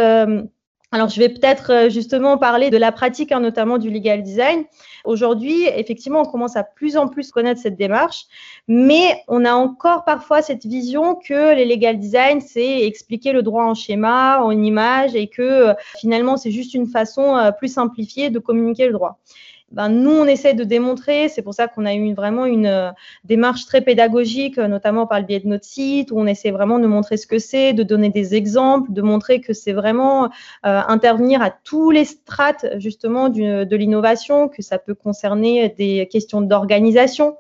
alors, 0.94 1.08
je 1.08 1.19
vais 1.19 1.28
peut-être 1.28 1.73
euh, 1.73 1.90
justement 1.90 2.38
parler 2.38 2.71
de 2.71 2.76
la 2.76 2.92
pratique, 2.92 3.33
hein, 3.33 3.40
notamment 3.40 3.78
du 3.78 3.90
legal 3.90 4.23
design. 4.23 4.62
Aujourd'hui, 5.04 5.64
effectivement, 5.64 6.21
on 6.21 6.25
commence 6.25 6.54
à 6.54 6.62
plus 6.62 6.97
en 6.97 7.09
plus 7.09 7.33
connaître 7.33 7.61
cette 7.61 7.75
démarche, 7.75 8.26
mais 8.69 9.21
on 9.26 9.45
a 9.45 9.54
encore 9.54 10.04
parfois 10.04 10.40
cette 10.40 10.64
vision 10.64 11.16
que 11.16 11.52
les 11.52 11.64
legal 11.64 11.99
design, 11.99 12.40
c'est 12.40 12.83
expliquer 12.83 13.33
le 13.33 13.42
droit 13.42 13.64
en 13.64 13.75
schéma, 13.75 14.40
en 14.40 14.52
image, 14.52 15.16
et 15.16 15.26
que 15.26 15.42
euh, 15.42 15.75
finalement, 15.99 16.37
c'est 16.37 16.52
juste 16.52 16.75
une 16.75 16.87
façon 16.87 17.37
euh, 17.38 17.50
plus 17.50 17.73
simplifiée 17.73 18.30
de 18.30 18.38
communiquer 18.38 18.87
le 18.87 18.92
droit. 18.92 19.19
Ben, 19.75 19.88
nous, 19.88 20.12
on 20.12 20.25
essaie 20.25 20.54
de 20.54 20.62
démontrer, 20.62 21.28
c'est 21.28 21.43
pour 21.43 21.52
ça 21.52 21.66
qu'on 21.66 21.85
a 21.85 21.95
eu 21.95 22.14
vraiment 22.14 22.47
une 22.47 22.66
euh, 22.66 22.90
démarche 23.25 23.66
très 23.66 23.81
pédagogique, 23.81 24.57
euh, 24.59 24.69
notamment 24.69 25.09
par 25.09 25.19
le 25.19 25.26
biais 25.26 25.40
de 25.40 25.49
notre 25.49 25.64
site, 25.64 26.12
où 26.12 26.19
on 26.19 26.26
essaie 26.26 26.52
vraiment 26.52 26.78
de 26.78 26.87
montrer 26.87 27.16
ce 27.16 27.26
que 27.26 27.40
c'est, 27.40 27.73
de 27.73 27.83
donner 27.83 28.09
des 28.09 28.37
exemples, 28.37 28.93
de 28.93 29.02
montrer 29.02 29.40
que 29.40 29.52
c'est 29.52 29.73
vraiment 29.73 30.26
euh, 30.26 30.28
intervenir 30.62 31.43
à 31.43 31.50
tous 31.50 31.90
les 31.90 32.04
strates 32.04 32.66
justement 32.76 33.28
de 33.28 33.76
l'innovation, 33.76 34.49
que 34.49 34.62
ça 34.62 34.78
peut 34.78 34.95
concerner 34.95 35.69
des 35.71 36.07
questions 36.07 36.40
d'organisation, 36.40 37.37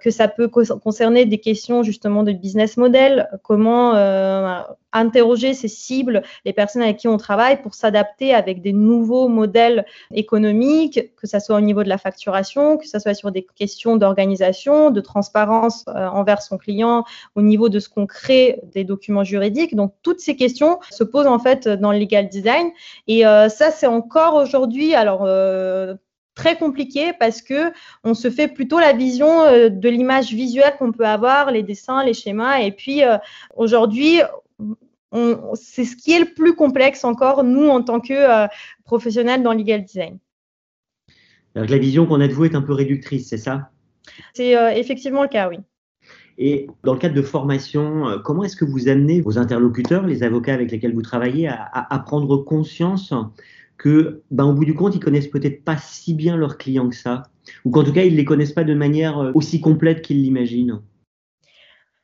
que 0.00 0.10
ça 0.10 0.28
peut 0.28 0.48
concerner 0.48 1.24
des 1.24 1.38
questions 1.38 1.82
justement 1.82 2.22
de 2.22 2.32
business 2.32 2.76
model, 2.76 3.28
comment 3.42 3.94
euh, 3.94 4.60
interroger 4.92 5.54
ces 5.54 5.68
cibles, 5.68 6.22
les 6.44 6.52
personnes 6.52 6.82
avec 6.82 6.98
qui 6.98 7.08
on 7.08 7.16
travaille 7.16 7.62
pour 7.62 7.74
s'adapter 7.74 8.34
avec 8.34 8.60
des 8.60 8.72
nouveaux 8.72 9.28
modèles 9.28 9.86
économiques, 10.12 11.14
que 11.16 11.26
ce 11.26 11.38
soit 11.38 11.56
au 11.56 11.60
niveau 11.60 11.82
de 11.82 11.88
la 11.88 11.98
facturation, 11.98 12.76
que 12.76 12.86
ce 12.86 12.98
soit 12.98 13.14
sur 13.14 13.30
des 13.30 13.46
questions 13.54 13.96
d'organisation, 13.96 14.90
de 14.90 15.00
transparence 15.00 15.84
euh, 15.88 16.08
envers 16.08 16.42
son 16.42 16.58
client, 16.58 17.04
au 17.34 17.42
niveau 17.42 17.68
de 17.68 17.78
ce 17.78 17.88
qu'on 17.88 18.06
crée 18.06 18.60
des 18.72 18.84
documents 18.84 19.24
juridiques. 19.24 19.74
Donc 19.76 19.94
toutes 20.02 20.20
ces 20.20 20.36
questions 20.36 20.78
se 20.90 21.04
posent 21.04 21.26
en 21.26 21.38
fait 21.38 21.68
dans 21.68 21.92
le 21.92 21.98
legal 21.98 22.28
design. 22.28 22.70
Et 23.06 23.22
ça 23.22 23.70
c'est 23.70 23.86
encore 23.86 24.34
aujourd'hui. 24.34 24.94
Alors 24.94 25.24
très 26.40 26.56
compliqué 26.56 27.12
parce 27.18 27.42
que 27.42 27.70
on 28.02 28.14
se 28.14 28.30
fait 28.30 28.48
plutôt 28.48 28.78
la 28.80 28.94
vision 28.94 29.42
euh, 29.42 29.68
de 29.68 29.88
l'image 29.90 30.32
visuelle 30.32 30.74
qu'on 30.78 30.90
peut 30.90 31.06
avoir, 31.06 31.50
les 31.50 31.62
dessins, 31.62 32.02
les 32.02 32.14
schémas. 32.14 32.60
Et 32.60 32.72
puis 32.72 33.04
euh, 33.04 33.18
aujourd'hui, 33.56 34.20
c'est 35.54 35.84
ce 35.84 35.96
qui 35.96 36.12
est 36.12 36.20
le 36.20 36.32
plus 36.34 36.54
complexe 36.54 37.04
encore, 37.04 37.44
nous, 37.44 37.68
en 37.68 37.82
tant 37.82 38.00
que 38.00 38.14
euh, 38.14 38.46
professionnels 38.84 39.42
dans 39.42 39.52
legal 39.52 39.84
design. 39.84 40.18
la 41.54 41.78
vision 41.78 42.06
qu'on 42.06 42.22
a 42.22 42.28
de 42.28 42.32
vous 42.32 42.46
est 42.46 42.54
un 42.54 42.62
peu 42.62 42.72
réductrice, 42.72 43.28
c'est 43.28 43.38
ça? 43.38 43.70
C'est 44.32 44.78
effectivement 44.78 45.22
le 45.22 45.28
cas, 45.28 45.48
oui. 45.48 45.58
Et 46.38 46.68
dans 46.84 46.94
le 46.94 46.98
cadre 46.98 47.14
de 47.14 47.22
formation, 47.22 48.18
comment 48.24 48.44
est-ce 48.44 48.56
que 48.56 48.64
vous 48.64 48.88
amenez 48.88 49.20
vos 49.20 49.36
interlocuteurs, 49.36 50.06
les 50.06 50.22
avocats 50.22 50.54
avec 50.54 50.70
lesquels 50.70 50.94
vous 50.94 51.02
travaillez, 51.02 51.48
à, 51.48 51.68
à 51.72 51.98
prendre 51.98 52.38
conscience 52.38 53.12
que, 53.80 54.20
ben, 54.30 54.44
au 54.44 54.52
bout 54.52 54.66
du 54.66 54.74
compte, 54.74 54.94
ils 54.94 55.00
connaissent 55.00 55.30
peut-être 55.30 55.64
pas 55.64 55.78
si 55.78 56.12
bien 56.12 56.36
leurs 56.36 56.58
clients 56.58 56.90
que 56.90 56.96
ça, 56.96 57.22
ou 57.64 57.70
qu'en 57.70 57.82
tout 57.82 57.94
cas, 57.94 58.04
ils 58.04 58.14
les 58.14 58.26
connaissent 58.26 58.52
pas 58.52 58.62
de 58.62 58.74
manière 58.74 59.18
euh, 59.18 59.32
aussi 59.34 59.62
complète 59.62 60.02
qu'ils 60.02 60.20
l'imaginent 60.20 60.82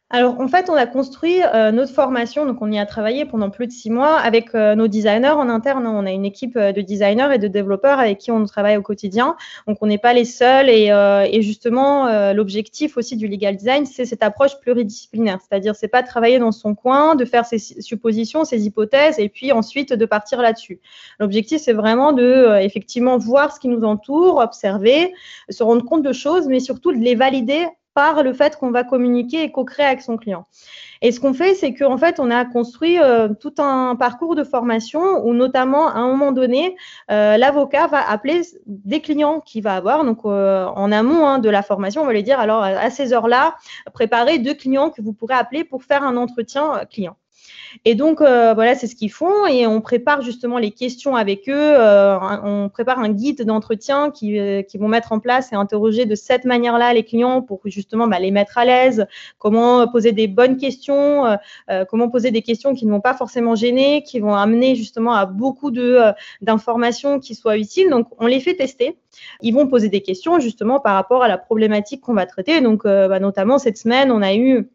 alors, 0.09 0.39
en 0.39 0.47
fait, 0.47 0.71
on 0.71 0.75
a 0.75 0.87
construit 0.87 1.43
euh, 1.43 1.73
notre 1.73 1.93
formation, 1.93 2.47
donc 2.47 2.59
on 2.63 2.71
y 2.71 2.79
a 2.79 2.87
travaillé 2.87 3.25
pendant 3.25 3.51
plus 3.51 3.67
de 3.67 3.73
six 3.73 3.91
mois 3.91 4.17
avec 4.19 4.55
euh, 4.55 4.77
nos 4.77 4.87
designers 4.87 5.31
en 5.31 5.49
interne. 5.49 5.85
On 5.85 6.07
a 6.07 6.13
une 6.13 6.25
équipe 6.25 6.57
euh, 6.57 6.71
de 6.71 6.81
designers 6.81 7.35
et 7.35 7.39
de 7.39 7.49
développeurs 7.49 7.99
avec 7.99 8.19
qui 8.19 8.31
on 8.31 8.45
travaille 8.45 8.77
au 8.77 8.83
quotidien. 8.83 9.35
Donc, 9.67 9.79
on 9.81 9.89
n'est 9.89 9.99
pas 9.99 10.13
les 10.13 10.25
seuls. 10.25 10.71
Et, 10.71 10.87
et 10.87 11.43
justement, 11.43 12.33
l'objectif 12.33 12.97
aussi 12.97 13.17
du 13.17 13.27
legal 13.27 13.57
design, 13.57 13.85
c'est 13.85 14.05
cette 14.05 14.23
approche 14.23 14.59
pluridisciplinaire. 14.61 15.39
C'est-à-dire, 15.41 15.75
c'est 15.75 15.89
pas 15.89 16.03
de 16.03 16.07
travailler 16.07 16.39
dans 16.39 16.53
son 16.53 16.75
coin, 16.77 17.17
de 17.17 17.25
faire 17.25 17.45
ses 17.45 17.59
suppositions, 17.59 18.45
ses 18.45 18.65
hypothèses, 18.65 19.19
et 19.19 19.29
puis 19.29 19.51
ensuite 19.51 19.93
de 19.93 20.07
partir 20.07 20.41
là-dessus. 20.41 20.81
L'objectif, 21.19 21.61
c'est 21.61 21.73
vraiment 21.73 22.13
de 22.13 22.59
effectivement 22.61 23.19
voir 23.19 23.53
ce 23.53 23.59
qui 23.59 23.69
nous 23.69 23.83
entoure, 23.83 24.39
observer, 24.39 25.13
se 25.49 25.63
rendre 25.63 25.85
compte 25.85 26.03
de 26.03 26.13
choses, 26.13 26.47
mais 26.47 26.61
surtout 26.61 26.93
de 26.93 26.99
les 26.99 27.15
valider 27.15 27.67
par 27.97 28.23
le 28.23 28.35
fait 28.35 28.59
qu'on 28.59 28.71
va 28.71 28.85
communiquer 28.85 29.43
et 29.43 29.51
co-créer 29.51 29.87
avec 29.87 30.03
son 30.03 30.19
client. 30.19 30.47
Et 31.01 31.13
ce 31.13 31.19
qu'on 31.19 31.33
fait, 31.33 31.55
c'est 31.55 31.73
qu'en 31.73 31.97
fait, 31.97 32.21
on 32.21 32.31
a 32.31 32.45
construit 32.45 32.99
euh, 32.99 33.31
tout 33.41 33.55
un 33.57 33.97
parcours 33.97 34.35
de 34.35 34.45
formation 34.45 35.27
où, 35.27 35.33
notamment, 35.33 35.89
à 35.89 36.01
un 36.01 36.09
moment 36.09 36.31
donné, 36.31 36.77
euh, 37.11 37.39
l'avocat 37.39 37.87
va 37.87 38.07
appeler 38.09 38.43
des 38.67 39.01
clients 39.01 39.41
qu'il 39.41 39.63
va 39.63 39.75
avoir. 39.75 40.05
Donc, 40.05 40.19
euh, 40.27 40.67
en 40.67 40.93
amont 40.93 41.27
hein, 41.27 41.39
de 41.39 41.49
la 41.49 41.63
formation, 41.63 42.03
on 42.03 42.07
va 42.07 42.13
lui 42.13 42.23
dire 42.23 42.39
alors, 42.39 42.63
à 42.63 42.91
ces 42.91 43.15
heures-là, 43.15 43.57
préparez 43.95 44.39
deux 44.39 44.55
clients 44.55 44.91
que 44.91 45.01
vous 45.01 45.15
pourrez 45.15 45.35
appeler 45.35 45.65
pour 45.65 45.83
faire 45.83 46.03
un 46.03 46.19
entretien 46.19 46.83
client. 46.91 47.17
Et 47.85 47.95
donc, 47.95 48.21
euh, 48.21 48.55
voilà, 48.55 48.75
c'est 48.75 48.87
ce 48.87 48.97
qu'ils 48.97 49.13
font 49.13 49.47
et 49.47 49.67
on 49.67 49.81
prépare 49.81 50.23
justement 50.23 50.59
les 50.59 50.71
questions 50.71 51.17
avec 51.17 51.49
eux. 51.49 51.53
Euh, 51.55 52.19
on 52.43 52.69
prépare 52.69 52.99
un 52.99 53.11
guide 53.11 53.43
d'entretien 53.43 54.11
qui, 54.11 54.39
euh, 54.39 54.63
qui, 54.63 54.79
vont 54.79 54.89
mettre 54.89 55.13
en 55.13 55.21
place 55.21 55.53
et 55.53 55.57
interroger 55.57 56.07
de 56.07 56.15
cette 56.15 56.45
manière-là 56.45 56.93
les 56.95 57.05
clients 57.05 57.43
pour 57.43 57.61
justement 57.65 58.07
bah, 58.09 58.19
les 58.19 58.31
mettre 58.31 58.59
à 58.59 58.65
l'aise, 58.65 59.07
comment 59.39 59.87
poser 59.89 60.13
des 60.13 60.27
bonnes 60.29 60.57
questions, 60.57 61.25
comment 61.89 62.09
poser 62.09 62.31
des 62.31 62.43
questions 62.43 62.75
qui 62.75 62.87
ne 62.87 62.91
vont 62.91 63.01
pas 63.01 63.15
forcément 63.15 63.55
gêner, 63.55 64.03
qui 64.03 64.21
vont 64.21 64.35
amener 64.35 64.75
justement 64.75 65.13
à 65.13 65.27
beaucoup 65.27 65.71
d'informations 65.71 67.19
qui 67.21 67.35
soient 67.35 67.57
utiles. 67.57 67.91
Donc, 67.91 68.09
on 68.19 68.27
les 68.27 68.41
fait 68.41 68.55
tester. 68.55 68.99
Ils 69.41 69.53
vont 69.53 69.67
poser 69.67 69.89
des 69.89 70.03
questions 70.03 70.39
justement 70.41 70.81
par 70.81 70.95
rapport 70.95 71.23
à 71.23 71.29
la 71.29 71.39
problématique 71.39 72.03
qu'on 72.03 72.15
va 72.15 72.27
traiter. 72.27 72.61
Donc, 72.61 72.85
bah, 72.85 73.19
notamment 73.21 73.59
cette 73.59 73.79
semaine, 73.79 74.11
on 74.11 74.23
a 74.23 74.35
eu 74.35 74.69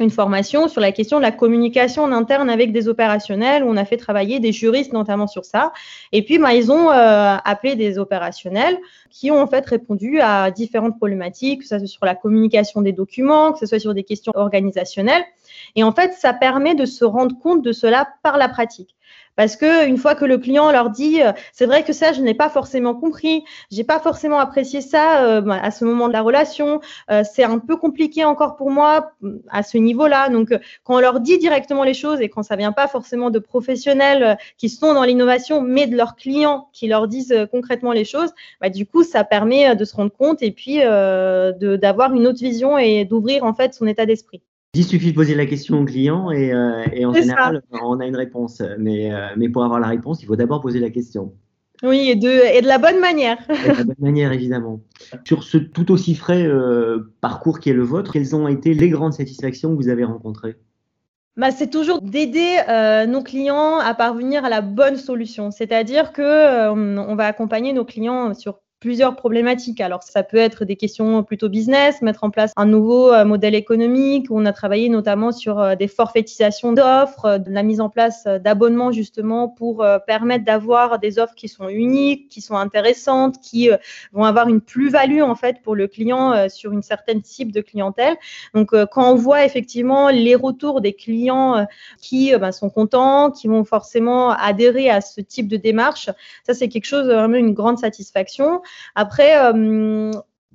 une 0.00 0.10
formation 0.10 0.68
sur 0.68 0.80
la 0.80 0.92
question 0.92 1.18
de 1.18 1.22
la 1.22 1.32
communication 1.32 2.02
en 2.02 2.12
interne 2.12 2.50
avec 2.50 2.72
des 2.72 2.88
opérationnels, 2.88 3.62
où 3.64 3.68
on 3.68 3.76
a 3.76 3.84
fait 3.84 3.96
travailler 3.96 4.40
des 4.40 4.52
juristes 4.52 4.92
notamment 4.92 5.26
sur 5.26 5.44
ça. 5.44 5.72
Et 6.12 6.22
puis, 6.22 6.38
bah, 6.38 6.54
ils 6.54 6.72
ont 6.72 6.90
euh, 6.90 7.36
appelé 7.44 7.76
des 7.76 7.98
opérationnels 7.98 8.78
qui 9.10 9.30
ont 9.30 9.40
en 9.40 9.46
fait 9.46 9.64
répondu 9.66 10.20
à 10.20 10.50
différentes 10.50 10.96
problématiques, 10.96 11.60
que 11.60 11.66
ce 11.66 11.78
soit 11.78 11.86
sur 11.86 12.04
la 12.04 12.14
communication 12.14 12.80
des 12.82 12.92
documents, 12.92 13.52
que 13.52 13.58
ce 13.58 13.66
soit 13.66 13.78
sur 13.78 13.94
des 13.94 14.04
questions 14.04 14.32
organisationnelles. 14.34 15.24
Et 15.76 15.84
en 15.84 15.92
fait, 15.92 16.12
ça 16.14 16.32
permet 16.32 16.74
de 16.74 16.84
se 16.84 17.04
rendre 17.04 17.38
compte 17.38 17.62
de 17.62 17.72
cela 17.72 18.08
par 18.22 18.38
la 18.38 18.48
pratique. 18.48 18.96
Parce 19.36 19.56
que 19.56 19.86
une 19.86 19.96
fois 19.96 20.14
que 20.14 20.24
le 20.24 20.36
client 20.36 20.70
leur 20.70 20.90
dit, 20.90 21.22
euh, 21.22 21.32
c'est 21.52 21.64
vrai 21.64 21.84
que 21.84 21.92
ça, 21.92 22.12
je 22.12 22.20
n'ai 22.20 22.34
pas 22.34 22.50
forcément 22.50 22.94
compris, 22.94 23.44
j'ai 23.70 23.84
pas 23.84 23.98
forcément 23.98 24.38
apprécié 24.38 24.82
ça 24.82 25.24
euh, 25.24 25.40
bah, 25.40 25.58
à 25.62 25.70
ce 25.70 25.84
moment 25.86 26.08
de 26.08 26.12
la 26.12 26.20
relation, 26.20 26.80
euh, 27.10 27.22
c'est 27.24 27.44
un 27.44 27.58
peu 27.58 27.76
compliqué 27.76 28.24
encore 28.24 28.56
pour 28.56 28.70
moi 28.70 29.12
à 29.48 29.62
ce 29.62 29.78
niveau-là. 29.78 30.28
Donc, 30.28 30.50
quand 30.84 30.96
on 30.96 31.00
leur 31.00 31.20
dit 31.20 31.38
directement 31.38 31.82
les 31.84 31.94
choses 31.94 32.20
et 32.20 32.28
quand 32.28 32.42
ça 32.42 32.56
vient 32.56 32.72
pas 32.72 32.88
forcément 32.88 33.30
de 33.30 33.38
professionnels 33.38 34.36
qui 34.58 34.68
sont 34.68 34.92
dans 34.92 35.04
l'innovation, 35.04 35.62
mais 35.62 35.86
de 35.86 35.96
leurs 35.96 36.14
clients 36.16 36.68
qui 36.72 36.86
leur 36.88 37.08
disent 37.08 37.34
concrètement 37.50 37.92
les 37.92 38.04
choses, 38.04 38.32
bah, 38.60 38.68
du 38.68 38.86
coup, 38.86 39.02
ça 39.02 39.24
permet 39.24 39.74
de 39.74 39.84
se 39.84 39.96
rendre 39.96 40.12
compte 40.12 40.42
et 40.42 40.50
puis 40.52 40.78
d'avoir 40.78 42.12
une 42.14 42.26
autre 42.26 42.40
vision 42.40 42.76
et 42.76 43.04
d'ouvrir 43.04 43.44
en 43.44 43.54
fait 43.54 43.74
son 43.74 43.86
état 43.86 44.04
d'esprit. 44.06 44.42
Il 44.74 44.86
suffit 44.86 45.10
de 45.10 45.14
poser 45.14 45.34
la 45.34 45.44
question 45.44 45.80
au 45.80 45.84
client 45.84 46.30
et, 46.30 46.50
euh, 46.50 46.82
en 47.04 47.12
général, 47.12 47.62
on 47.82 48.00
a 48.00 48.06
une 48.06 48.16
réponse. 48.16 48.62
Mais, 48.78 49.12
euh, 49.12 49.28
mais 49.36 49.50
pour 49.50 49.64
avoir 49.64 49.78
la 49.78 49.88
réponse, 49.88 50.22
il 50.22 50.26
faut 50.26 50.36
d'abord 50.36 50.62
poser 50.62 50.80
la 50.80 50.88
question. 50.88 51.34
Oui, 51.82 52.08
et 52.08 52.16
de, 52.16 52.56
et 52.56 52.62
de 52.62 52.66
la 52.66 52.78
bonne 52.78 52.98
manière. 52.98 53.36
de 53.48 53.68
la 53.68 53.84
bonne 53.84 53.96
manière, 53.98 54.32
évidemment. 54.32 54.80
Sur 55.26 55.42
ce 55.42 55.58
tout 55.58 55.92
aussi 55.92 56.14
frais 56.14 56.46
euh, 56.46 57.12
parcours 57.20 57.60
qui 57.60 57.68
est 57.68 57.74
le 57.74 57.82
vôtre, 57.82 58.12
quelles 58.12 58.34
ont 58.34 58.48
été 58.48 58.72
les 58.72 58.88
grandes 58.88 59.12
satisfactions 59.12 59.76
que 59.76 59.82
vous 59.82 59.90
avez 59.90 60.04
rencontrées? 60.04 60.56
Bah, 61.36 61.50
c'est 61.50 61.68
toujours 61.68 62.00
d'aider 62.00 62.56
nos 63.08 63.22
clients 63.22 63.76
à 63.76 63.92
parvenir 63.92 64.46
à 64.46 64.48
la 64.48 64.62
bonne 64.62 64.96
solution. 64.96 65.50
C'est-à-dire 65.50 66.12
que 66.12 66.70
on 66.70 67.14
va 67.14 67.26
accompagner 67.26 67.74
nos 67.74 67.84
clients 67.84 68.32
sur 68.32 68.61
plusieurs 68.82 69.14
problématiques. 69.14 69.80
Alors, 69.80 70.02
ça 70.02 70.24
peut 70.24 70.38
être 70.38 70.64
des 70.64 70.74
questions 70.74 71.22
plutôt 71.22 71.48
business, 71.48 72.02
mettre 72.02 72.24
en 72.24 72.30
place 72.30 72.50
un 72.56 72.66
nouveau 72.66 73.12
euh, 73.12 73.24
modèle 73.24 73.54
économique. 73.54 74.26
On 74.28 74.44
a 74.44 74.52
travaillé 74.52 74.88
notamment 74.88 75.30
sur 75.30 75.60
euh, 75.60 75.76
des 75.76 75.86
forfaitisations 75.86 76.72
d'offres, 76.72 77.26
euh, 77.26 77.38
de 77.38 77.52
la 77.52 77.62
mise 77.62 77.80
en 77.80 77.88
place 77.88 78.24
d'abonnements 78.24 78.90
justement 78.90 79.48
pour 79.48 79.86
permettre 80.06 80.44
d'avoir 80.44 80.98
des 80.98 81.20
offres 81.20 81.36
qui 81.36 81.46
sont 81.46 81.68
uniques, 81.68 82.28
qui 82.28 82.40
sont 82.40 82.56
intéressantes, 82.56 83.40
qui 83.40 83.70
vont 84.12 84.24
avoir 84.24 84.48
une 84.48 84.60
plus-value 84.60 85.22
en 85.22 85.36
fait 85.36 85.62
pour 85.62 85.76
le 85.76 85.86
client 85.86 86.48
sur 86.48 86.72
une 86.72 86.82
certaine 86.82 87.22
cible 87.22 87.52
de 87.52 87.60
clientèle. 87.60 88.16
Donc, 88.54 88.70
quand 88.90 89.12
on 89.12 89.14
voit 89.14 89.44
effectivement 89.44 90.08
les 90.08 90.34
retours 90.34 90.80
des 90.80 90.92
clients 90.92 91.66
qui 92.00 92.36
ben, 92.36 92.52
sont 92.52 92.70
contents, 92.70 93.30
qui 93.30 93.46
vont 93.48 93.64
forcément 93.64 94.30
adhérer 94.30 94.90
à 94.90 95.00
ce 95.00 95.20
type 95.20 95.48
de 95.48 95.56
démarche, 95.56 96.10
ça 96.44 96.54
c'est 96.54 96.68
quelque 96.68 96.86
chose 96.86 97.06
vraiment 97.06 97.36
une 97.36 97.54
grande 97.54 97.78
satisfaction. 97.78 98.62
Après, 98.94 99.36
euh, 99.36 100.10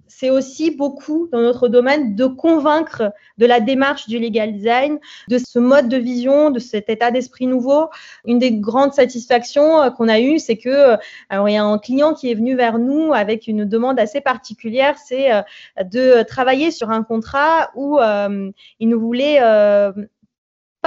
c'est 0.07 0.29
aussi 0.29 0.71
beaucoup 0.71 1.27
dans 1.31 1.41
notre 1.41 1.67
domaine 1.67 2.15
de 2.15 2.25
convaincre 2.25 3.12
de 3.38 3.45
la 3.45 3.59
démarche 3.59 4.07
du 4.07 4.19
legal 4.19 4.53
design, 4.53 5.00
de 5.29 5.38
ce 5.38 5.59
mode 5.59 5.89
de 5.89 5.97
vision, 5.97 6.50
de 6.50 6.59
cet 6.59 6.89
état 6.89 7.12
d'esprit 7.12 7.45
nouveau. 7.45 7.89
Une 8.25 8.39
des 8.39 8.53
grandes 8.53 8.93
satisfactions 8.93 9.81
euh, 9.81 9.89
qu'on 9.89 10.07
a 10.07 10.19
eues, 10.19 10.39
c'est 10.39 10.57
que 10.57 10.69
euh, 10.69 10.97
alors 11.29 11.50
il 11.50 11.53
y 11.53 11.57
a 11.57 11.63
un 11.63 11.77
client 11.77 12.13
qui 12.13 12.31
est 12.31 12.36
venu 12.36 12.55
vers 12.55 12.79
nous 12.79 13.13
avec 13.13 13.47
une 13.47 13.65
demande 13.65 14.00
assez 14.00 14.21
particulière, 14.21 14.95
c'est 14.97 15.29
de 15.83 16.24
travailler 16.24 16.71
sur 16.71 16.89
un 16.89 17.03
contrat 17.03 17.71
où 17.75 18.00
il 18.79 18.89
nous 18.89 19.00
voulait 19.00 19.39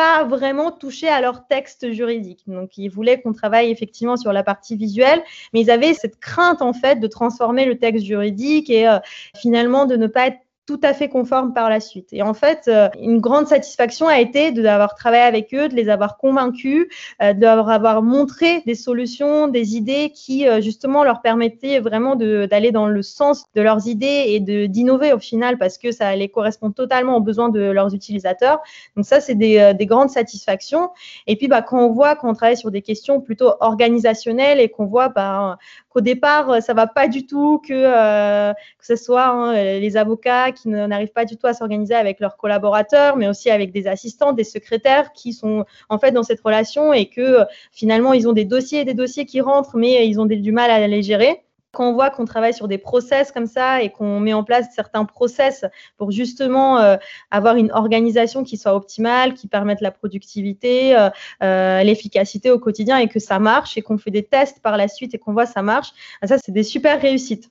pas 0.00 0.24
vraiment 0.24 0.70
toucher 0.70 1.08
à 1.08 1.20
leur 1.20 1.46
texte 1.46 1.92
juridique. 1.92 2.44
Donc, 2.46 2.78
ils 2.78 2.88
voulaient 2.88 3.20
qu'on 3.20 3.34
travaille 3.34 3.70
effectivement 3.70 4.16
sur 4.16 4.32
la 4.32 4.42
partie 4.42 4.74
visuelle, 4.74 5.22
mais 5.52 5.60
ils 5.60 5.70
avaient 5.70 5.92
cette 5.92 6.18
crainte 6.18 6.62
en 6.62 6.72
fait 6.72 7.00
de 7.00 7.06
transformer 7.06 7.66
le 7.66 7.76
texte 7.76 8.06
juridique 8.06 8.70
et 8.70 8.88
euh, 8.88 8.98
finalement 9.36 9.84
de 9.84 9.96
ne 9.96 10.06
pas 10.06 10.28
être 10.28 10.38
tout 10.70 10.80
à 10.84 10.94
fait 10.94 11.08
conformes 11.08 11.52
par 11.52 11.68
la 11.68 11.80
suite. 11.80 12.10
Et 12.12 12.22
en 12.22 12.32
fait, 12.32 12.68
euh, 12.68 12.88
une 13.00 13.18
grande 13.18 13.48
satisfaction 13.48 14.06
a 14.06 14.20
été 14.20 14.52
d'avoir 14.52 14.94
travaillé 14.94 15.24
avec 15.24 15.52
eux, 15.52 15.68
de 15.68 15.74
les 15.74 15.88
avoir 15.88 16.16
convaincus, 16.16 16.86
euh, 17.20 17.32
de 17.32 17.44
avoir 17.44 18.02
montré 18.02 18.62
des 18.66 18.76
solutions, 18.76 19.48
des 19.48 19.74
idées 19.74 20.12
qui 20.14 20.46
euh, 20.46 20.60
justement 20.60 21.02
leur 21.02 21.22
permettaient 21.22 21.80
vraiment 21.80 22.14
d'aller 22.14 22.70
dans 22.70 22.86
le 22.86 23.02
sens 23.02 23.46
de 23.56 23.62
leurs 23.62 23.88
idées 23.88 24.26
et 24.28 24.38
d'innover 24.68 25.12
au 25.12 25.18
final 25.18 25.58
parce 25.58 25.76
que 25.76 25.90
ça 25.90 26.06
allait 26.06 26.28
correspondre 26.28 26.72
totalement 26.72 27.16
aux 27.16 27.20
besoins 27.20 27.48
de 27.48 27.62
leurs 27.62 27.92
utilisateurs. 27.92 28.60
Donc 28.94 29.06
ça, 29.06 29.20
c'est 29.20 29.34
des, 29.34 29.72
des, 29.76 29.86
grandes 29.86 30.10
satisfactions. 30.10 30.90
Et 31.26 31.34
puis, 31.34 31.48
bah, 31.48 31.62
quand 31.62 31.84
on 31.84 31.90
voit 31.90 32.14
qu'on 32.14 32.32
travaille 32.32 32.56
sur 32.56 32.70
des 32.70 32.82
questions 32.82 33.20
plutôt 33.20 33.54
organisationnelles 33.58 34.60
et 34.60 34.68
qu'on 34.68 34.86
voit 34.86 35.08
bah, 35.08 35.58
qu'au 35.88 36.00
départ, 36.00 36.62
ça 36.62 36.74
va 36.74 36.86
pas 36.86 37.08
du 37.08 37.26
tout, 37.26 37.60
que, 37.66 38.52
que 38.52 38.86
ce 38.86 38.94
soit 38.94 39.26
hein, 39.26 39.52
les 39.54 39.96
avocats 39.96 40.52
qui 40.60 40.68
n'arrivent 40.68 41.12
pas 41.12 41.24
du 41.24 41.36
tout 41.36 41.46
à 41.46 41.54
s'organiser 41.54 41.94
avec 41.94 42.20
leurs 42.20 42.36
collaborateurs, 42.36 43.16
mais 43.16 43.28
aussi 43.28 43.50
avec 43.50 43.72
des 43.72 43.86
assistants, 43.86 44.32
des 44.32 44.44
secrétaires 44.44 45.12
qui 45.12 45.32
sont 45.32 45.64
en 45.88 45.98
fait 45.98 46.12
dans 46.12 46.22
cette 46.22 46.40
relation 46.40 46.92
et 46.92 47.06
que 47.06 47.44
finalement 47.72 48.12
ils 48.12 48.28
ont 48.28 48.32
des 48.32 48.44
dossiers 48.44 48.80
et 48.80 48.84
des 48.84 48.94
dossiers 48.94 49.26
qui 49.26 49.40
rentrent, 49.40 49.76
mais 49.76 50.06
ils 50.08 50.20
ont 50.20 50.26
du 50.26 50.52
mal 50.52 50.70
à 50.70 50.86
les 50.86 51.02
gérer. 51.02 51.42
Quand 51.72 51.88
on 51.88 51.92
voit 51.92 52.10
qu'on 52.10 52.24
travaille 52.24 52.52
sur 52.52 52.66
des 52.66 52.78
process 52.78 53.30
comme 53.30 53.46
ça 53.46 53.80
et 53.80 53.90
qu'on 53.90 54.18
met 54.18 54.32
en 54.32 54.42
place 54.42 54.66
certains 54.74 55.04
process 55.04 55.64
pour 55.96 56.10
justement 56.10 56.78
euh, 56.78 56.96
avoir 57.30 57.56
une 57.56 57.70
organisation 57.70 58.42
qui 58.42 58.56
soit 58.56 58.74
optimale, 58.74 59.34
qui 59.34 59.46
permette 59.46 59.80
la 59.80 59.92
productivité, 59.92 60.96
euh, 60.96 61.10
euh, 61.44 61.82
l'efficacité 61.84 62.50
au 62.50 62.58
quotidien 62.58 62.98
et 62.98 63.06
que 63.06 63.20
ça 63.20 63.38
marche 63.38 63.76
et 63.76 63.82
qu'on 63.82 63.98
fait 63.98 64.10
des 64.10 64.24
tests 64.24 64.60
par 64.60 64.76
la 64.76 64.88
suite 64.88 65.14
et 65.14 65.18
qu'on 65.18 65.32
voit 65.32 65.46
ça 65.46 65.62
marche, 65.62 65.92
ça 66.24 66.38
c'est 66.44 66.52
des 66.52 66.64
super 66.64 67.00
réussites. 67.00 67.50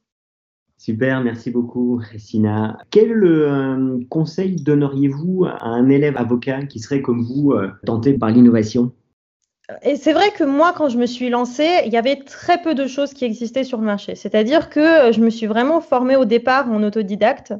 Super, 0.79 1.21
merci 1.21 1.51
beaucoup, 1.51 2.01
Sina. 2.15 2.77
Quel 2.89 3.21
euh, 3.25 3.99
conseil 4.07 4.55
donneriez-vous 4.55 5.43
à 5.43 5.65
un 5.65 5.89
élève 5.89 6.15
avocat 6.15 6.63
qui 6.63 6.79
serait 6.79 7.01
comme 7.01 7.21
vous 7.21 7.51
euh, 7.51 7.69
tenté 7.85 8.13
par 8.13 8.29
l'innovation? 8.29 8.93
Et 9.83 9.97
c'est 9.97 10.13
vrai 10.13 10.31
que 10.31 10.45
moi, 10.45 10.73
quand 10.75 10.87
je 10.87 10.97
me 10.97 11.05
suis 11.05 11.29
lancée, 11.29 11.81
il 11.85 11.91
y 11.91 11.97
avait 11.97 12.15
très 12.15 12.61
peu 12.61 12.75
de 12.75 12.87
choses 12.87 13.13
qui 13.13 13.25
existaient 13.25 13.65
sur 13.65 13.77
le 13.77 13.85
marché. 13.85 14.15
C'est-à-dire 14.15 14.69
que 14.69 15.11
je 15.11 15.19
me 15.19 15.29
suis 15.29 15.47
vraiment 15.47 15.81
formée 15.81 16.15
au 16.15 16.23
départ 16.23 16.71
en 16.71 16.81
autodidacte. 16.81 17.53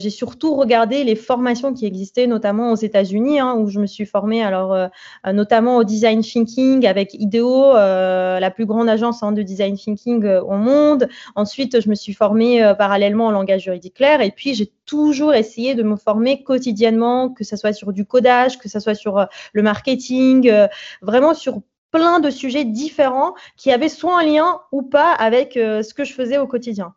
J'ai 0.00 0.10
surtout 0.10 0.54
regardé 0.54 1.04
les 1.04 1.16
formations 1.16 1.72
qui 1.72 1.86
existaient, 1.86 2.26
notamment 2.26 2.70
aux 2.70 2.76
États-Unis, 2.76 3.40
hein, 3.40 3.54
où 3.54 3.68
je 3.68 3.80
me 3.80 3.86
suis 3.86 4.04
formée, 4.04 4.42
alors 4.42 4.74
euh, 4.74 4.88
notamment 5.32 5.78
au 5.78 5.84
design 5.84 6.20
thinking 6.20 6.86
avec 6.86 7.14
IDEO, 7.14 7.74
euh, 7.74 8.38
la 8.38 8.50
plus 8.50 8.66
grande 8.66 8.88
agence 8.90 9.22
hein, 9.22 9.32
de 9.32 9.42
design 9.42 9.76
thinking 9.76 10.24
euh, 10.24 10.42
au 10.42 10.56
monde. 10.56 11.08
Ensuite, 11.34 11.80
je 11.80 11.88
me 11.88 11.94
suis 11.94 12.12
formée 12.12 12.74
parallèlement 12.76 13.26
en 13.26 13.30
langage 13.30 13.64
juridique 13.64 13.94
clair, 13.94 14.20
et 14.20 14.30
puis 14.30 14.54
j'ai 14.54 14.70
toujours 14.84 15.32
essayé 15.32 15.74
de 15.74 15.82
me 15.82 15.96
former 15.96 16.42
quotidiennement, 16.42 17.30
que 17.30 17.44
ce 17.44 17.56
soit 17.56 17.72
sur 17.72 17.92
du 17.92 18.04
codage, 18.04 18.58
que 18.58 18.68
ce 18.68 18.80
soit 18.80 18.94
sur 18.94 19.26
le 19.52 19.62
marketing, 19.62 20.52
vraiment 21.00 21.32
sur 21.32 21.60
plein 21.90 22.20
de 22.20 22.28
sujets 22.28 22.64
différents 22.64 23.34
qui 23.56 23.72
avaient 23.72 23.88
soit 23.88 24.20
un 24.20 24.24
lien 24.24 24.60
ou 24.72 24.82
pas 24.82 25.12
avec 25.12 25.54
ce 25.54 25.94
que 25.94 26.04
je 26.04 26.12
faisais 26.12 26.38
au 26.38 26.46
quotidien. 26.46 26.94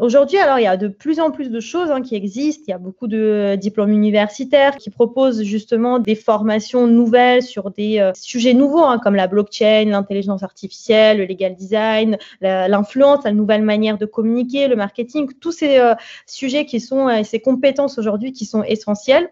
Aujourd'hui, 0.00 0.38
alors, 0.38 0.58
il 0.58 0.62
y 0.62 0.66
a 0.66 0.76
de 0.76 0.88
plus 0.88 1.20
en 1.20 1.30
plus 1.30 1.50
de 1.50 1.60
choses 1.60 1.90
hein, 1.90 2.02
qui 2.02 2.16
existent. 2.16 2.64
Il 2.66 2.70
y 2.70 2.74
a 2.74 2.78
beaucoup 2.78 3.06
de 3.06 3.56
diplômes 3.60 3.92
universitaires 3.92 4.76
qui 4.76 4.90
proposent 4.90 5.42
justement 5.42 6.00
des 6.00 6.16
formations 6.16 6.86
nouvelles 6.86 7.42
sur 7.42 7.70
des 7.70 8.00
euh, 8.00 8.10
sujets 8.14 8.54
nouveaux, 8.54 8.84
hein, 8.84 8.98
comme 8.98 9.14
la 9.14 9.28
blockchain, 9.28 9.84
l'intelligence 9.86 10.42
artificielle, 10.42 11.18
le 11.18 11.26
legal 11.26 11.54
design, 11.54 12.18
l'influence, 12.40 13.24
la, 13.24 13.32
nouvelle 13.32 13.62
manière 13.62 13.96
de 13.96 14.06
communiquer, 14.06 14.66
le 14.66 14.76
marketing, 14.76 15.30
tous 15.40 15.52
ces 15.52 15.78
euh, 15.78 15.94
sujets 16.26 16.66
qui 16.66 16.80
sont, 16.80 17.08
euh, 17.08 17.22
ces 17.22 17.40
compétences 17.40 17.98
aujourd'hui 17.98 18.32
qui 18.32 18.46
sont 18.46 18.64
essentielles. 18.64 19.30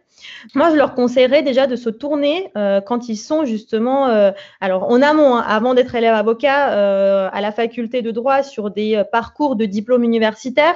Moi, 0.55 0.71
je 0.71 0.77
leur 0.77 0.95
conseillerais 0.95 1.43
déjà 1.43 1.67
de 1.67 1.77
se 1.77 1.91
tourner 1.91 2.51
euh, 2.57 2.81
quand 2.81 3.09
ils 3.09 3.17
sont 3.17 3.45
justement, 3.45 4.09
euh, 4.09 4.31
alors 4.61 4.91
en 4.91 5.03
amont, 5.03 5.37
hein, 5.37 5.45
avant 5.47 5.75
d'être 5.75 5.95
élève 5.95 6.15
avocat, 6.15 6.73
euh, 6.73 7.29
à 7.33 7.41
la 7.41 7.53
faculté 7.53 8.03
de 8.03 8.11
droit 8.11 8.43
sur 8.43 8.71
des 8.71 9.03
parcours 9.11 9.57
de 9.57 9.65
diplôme 9.65 10.05
universitaire 10.05 10.75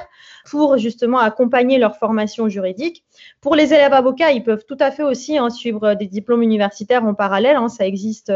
pour 0.49 0.77
justement 0.77 1.19
accompagner 1.19 1.77
leur 1.77 1.97
formation 1.97 2.47
juridique. 2.47 3.03
Pour 3.41 3.55
les 3.55 3.73
élèves 3.73 3.93
avocats, 3.93 4.31
ils 4.31 4.43
peuvent 4.43 4.65
tout 4.67 4.77
à 4.79 4.91
fait 4.91 5.03
aussi 5.03 5.37
hein, 5.37 5.49
suivre 5.49 5.93
des 5.95 6.07
diplômes 6.07 6.41
universitaires 6.41 7.05
en 7.05 7.13
parallèle. 7.13 7.55
Hein, 7.55 7.67
ça 7.67 7.85
existe 7.85 8.31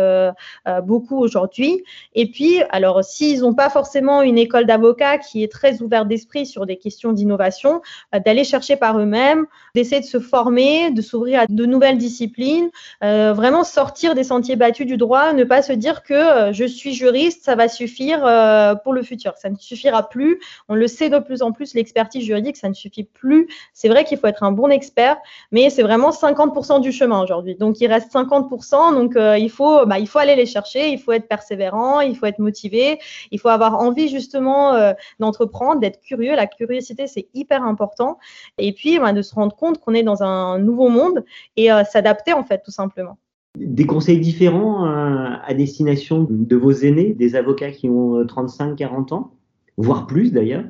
beaucoup 0.84 1.20
aujourd'hui. 1.20 1.84
Et 2.16 2.30
puis, 2.30 2.62
alors, 2.72 3.04
s'ils 3.04 3.42
n'ont 3.42 3.54
pas 3.54 3.70
forcément 3.70 4.22
une 4.22 4.38
école 4.38 4.66
d'avocat 4.66 5.18
qui 5.18 5.44
est 5.44 5.52
très 5.52 5.82
ouverte 5.82 6.08
d'esprit 6.08 6.46
sur 6.46 6.66
des 6.66 6.78
questions 6.78 7.14
d'innovation, 7.14 7.82
d'aller 8.26 8.44
chercher 8.44 8.76
par 8.76 9.00
eux-mêmes, 9.00 9.46
d'essayer 9.76 10.02
de 10.02 10.06
se 10.06 10.20
former, 10.20 10.92
de 10.92 11.01
s'ouvrir 11.02 11.42
à 11.42 11.46
de 11.48 11.66
nouvelles 11.66 11.98
disciplines, 11.98 12.70
euh, 13.04 13.34
vraiment 13.34 13.64
sortir 13.64 14.16
des 14.16 14.24
sentiers 14.24 14.56
battus 14.56 14.86
du 14.86 14.98
droit, 14.98 15.34
ne 15.34 15.44
pas 15.44 15.62
se 15.62 15.74
dire 15.74 16.04
que 16.04 16.14
euh, 16.14 16.54
je 16.54 16.66
suis 16.66 16.94
juriste, 16.94 17.44
ça 17.44 17.56
va 17.56 17.68
suffire 17.68 18.26
euh, 18.26 18.76
pour 18.76 18.94
le 18.94 19.04
futur. 19.04 19.34
Ça 19.38 19.50
ne 19.50 19.56
suffira 19.58 20.08
plus. 20.08 20.40
On 20.70 20.76
le 20.76 20.88
sait 20.88 21.10
de 21.10 21.20
plus 21.20 21.42
en 21.42 21.52
plus, 21.52 21.74
l'expertise 21.74 22.24
juridique, 22.24 22.58
ça 22.58 22.70
ne 22.70 22.74
suffit 22.74 23.04
plus. 23.04 23.48
C'est 23.74 23.90
vrai 23.90 24.04
qu'il 24.04 24.18
faut 24.18 24.28
être 24.28 24.44
un 24.44 24.52
bon 24.52 24.70
expert, 24.70 25.18
mais 25.52 25.70
c'est 25.70 25.84
vraiment 25.84 26.12
50% 26.12 26.82
du 26.82 26.92
chemin 26.92 27.22
aujourd'hui. 27.22 27.56
Donc 27.56 27.80
il 27.82 27.88
reste 27.88 28.12
50%, 28.14 28.94
donc 28.94 29.14
il 29.18 29.50
faut, 29.50 29.86
bah, 29.86 30.00
il 30.00 30.08
faut 30.08 30.20
aller 30.20 30.36
les 30.36 30.46
chercher, 30.46 30.90
il 30.90 31.00
faut 31.00 31.12
être 31.12 31.28
persévérant, 31.28 32.02
il 32.02 32.16
faut 32.16 32.26
être 32.26 32.40
motivé, 32.40 33.00
il 33.32 33.40
faut 33.40 33.50
avoir 33.50 33.80
envie 33.80 34.08
justement 34.08 34.94
d'entreprendre, 35.20 35.80
d'être 35.80 36.00
curieux. 36.02 36.36
La 36.36 36.48
curiosité, 36.48 37.08
c'est 37.08 37.28
hyper 37.34 37.64
important. 37.64 38.18
Et 38.58 38.74
puis 38.74 39.00
bah, 39.00 39.14
de 39.14 39.22
se 39.22 39.34
rendre 39.36 39.56
compte 39.56 39.80
qu'on 39.80 39.94
est 39.94 40.04
dans 40.04 40.24
un 40.24 40.60
nouveau 40.60 40.90
monde 40.92 41.26
et 41.58 41.72
euh, 41.72 41.84
s'adapter 41.84 42.34
en 42.34 42.44
fait 42.44 42.62
tout 42.64 42.72
simplement. 42.72 43.18
Des 43.58 43.86
conseils 43.86 44.20
différents 44.20 44.86
euh, 44.86 45.36
à 45.44 45.54
destination 45.54 46.28
de 46.30 46.56
vos 46.56 46.72
aînés, 46.72 47.14
des 47.14 47.36
avocats 47.36 47.72
qui 47.72 47.90
ont 47.90 48.26
35, 48.26 48.72
euh, 48.72 48.76
40 48.76 49.12
ans, 49.12 49.32
voire 49.78 50.08
plus 50.08 50.32
d'ailleurs? 50.32 50.66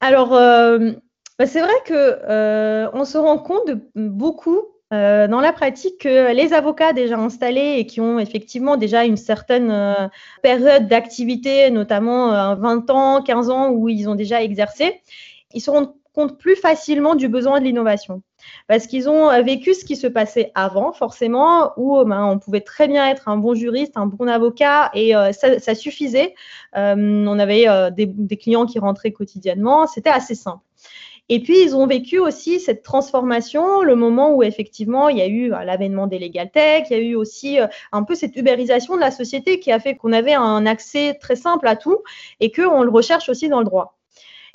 Alors, 0.00 0.30
bah, 0.30 1.46
c'est 1.46 1.60
vrai 1.60 1.74
que 1.84 2.96
on 2.96 3.04
se 3.04 3.18
rend 3.18 3.38
compte 3.38 3.66
de 3.66 3.80
beaucoup 3.94 4.60
dans 4.90 5.40
la 5.40 5.52
pratique 5.52 5.98
que 5.98 6.32
les 6.32 6.52
avocats 6.52 6.92
déjà 6.92 7.18
installés 7.18 7.76
et 7.78 7.86
qui 7.86 8.00
ont 8.00 8.18
effectivement 8.18 8.76
déjà 8.76 9.04
une 9.04 9.18
certaine 9.18 10.10
période 10.42 10.88
d'activité, 10.88 11.70
notamment 11.70 12.54
20 12.54 12.90
ans, 12.90 13.22
15 13.22 13.50
ans 13.50 13.70
où 13.70 13.90
ils 13.90 14.08
ont 14.08 14.14
déjà 14.14 14.42
exercé, 14.42 15.02
ils 15.52 15.60
se 15.60 15.70
rendent 15.70 15.92
plus 16.28 16.56
facilement 16.56 17.14
du 17.14 17.28
besoin 17.28 17.60
de 17.60 17.64
l'innovation 17.64 18.22
parce 18.68 18.86
qu'ils 18.86 19.08
ont 19.08 19.30
euh, 19.30 19.42
vécu 19.42 19.74
ce 19.74 19.84
qui 19.84 19.96
se 19.96 20.06
passait 20.06 20.52
avant, 20.54 20.92
forcément, 20.92 21.72
où 21.76 21.98
euh, 21.98 22.04
ben, 22.04 22.24
on 22.24 22.38
pouvait 22.38 22.60
très 22.60 22.88
bien 22.88 23.08
être 23.08 23.28
un 23.28 23.36
bon 23.36 23.54
juriste, 23.54 23.96
un 23.96 24.06
bon 24.06 24.28
avocat, 24.28 24.90
et 24.94 25.14
euh, 25.14 25.32
ça, 25.32 25.74
suffisait. 25.74 26.34
on 26.74 27.38
avait 27.38 27.66
des, 27.92 28.36
clients 28.36 28.66
qui 28.66 28.78
rentraient 28.78 29.12
quotidiennement, 29.12 29.86
c'était 29.86 30.10
assez 30.10 30.34
simple. 30.34 30.62
Et 31.28 31.40
puis, 31.40 31.62
ils 31.62 31.76
ont 31.76 31.86
vécu 31.86 32.18
aussi 32.18 32.58
cette 32.58 32.82
transformation, 32.82 33.82
le 33.82 33.94
moment 33.94 34.34
où 34.34 34.42
effectivement, 34.42 35.08
il 35.08 35.18
y 35.18 35.20
a 35.20 35.28
eu 35.28 35.50
l'avènement 35.50 36.08
des 36.08 36.18
legal 36.18 36.50
tech, 36.50 36.86
il 36.90 36.96
y 36.96 37.00
a 37.00 37.02
eu 37.02 37.14
aussi 37.14 37.58
un 37.92 38.02
peu 38.02 38.16
cette 38.16 38.34
ubérisation 38.34 38.96
de 38.96 39.00
la 39.00 39.12
société 39.12 39.60
qui 39.60 39.70
a 39.70 39.78
fait 39.78 39.94
qu'on 39.94 40.12
avait 40.12 40.34
un 40.34 40.66
accès 40.66 41.14
très 41.20 41.36
simple 41.36 41.68
à 41.68 41.76
tout 41.76 41.98
et 42.40 42.50
qu'on 42.50 42.82
le 42.82 42.90
recherche 42.90 43.28
aussi 43.28 43.48
dans 43.48 43.60
le 43.60 43.64
droit. 43.64 43.99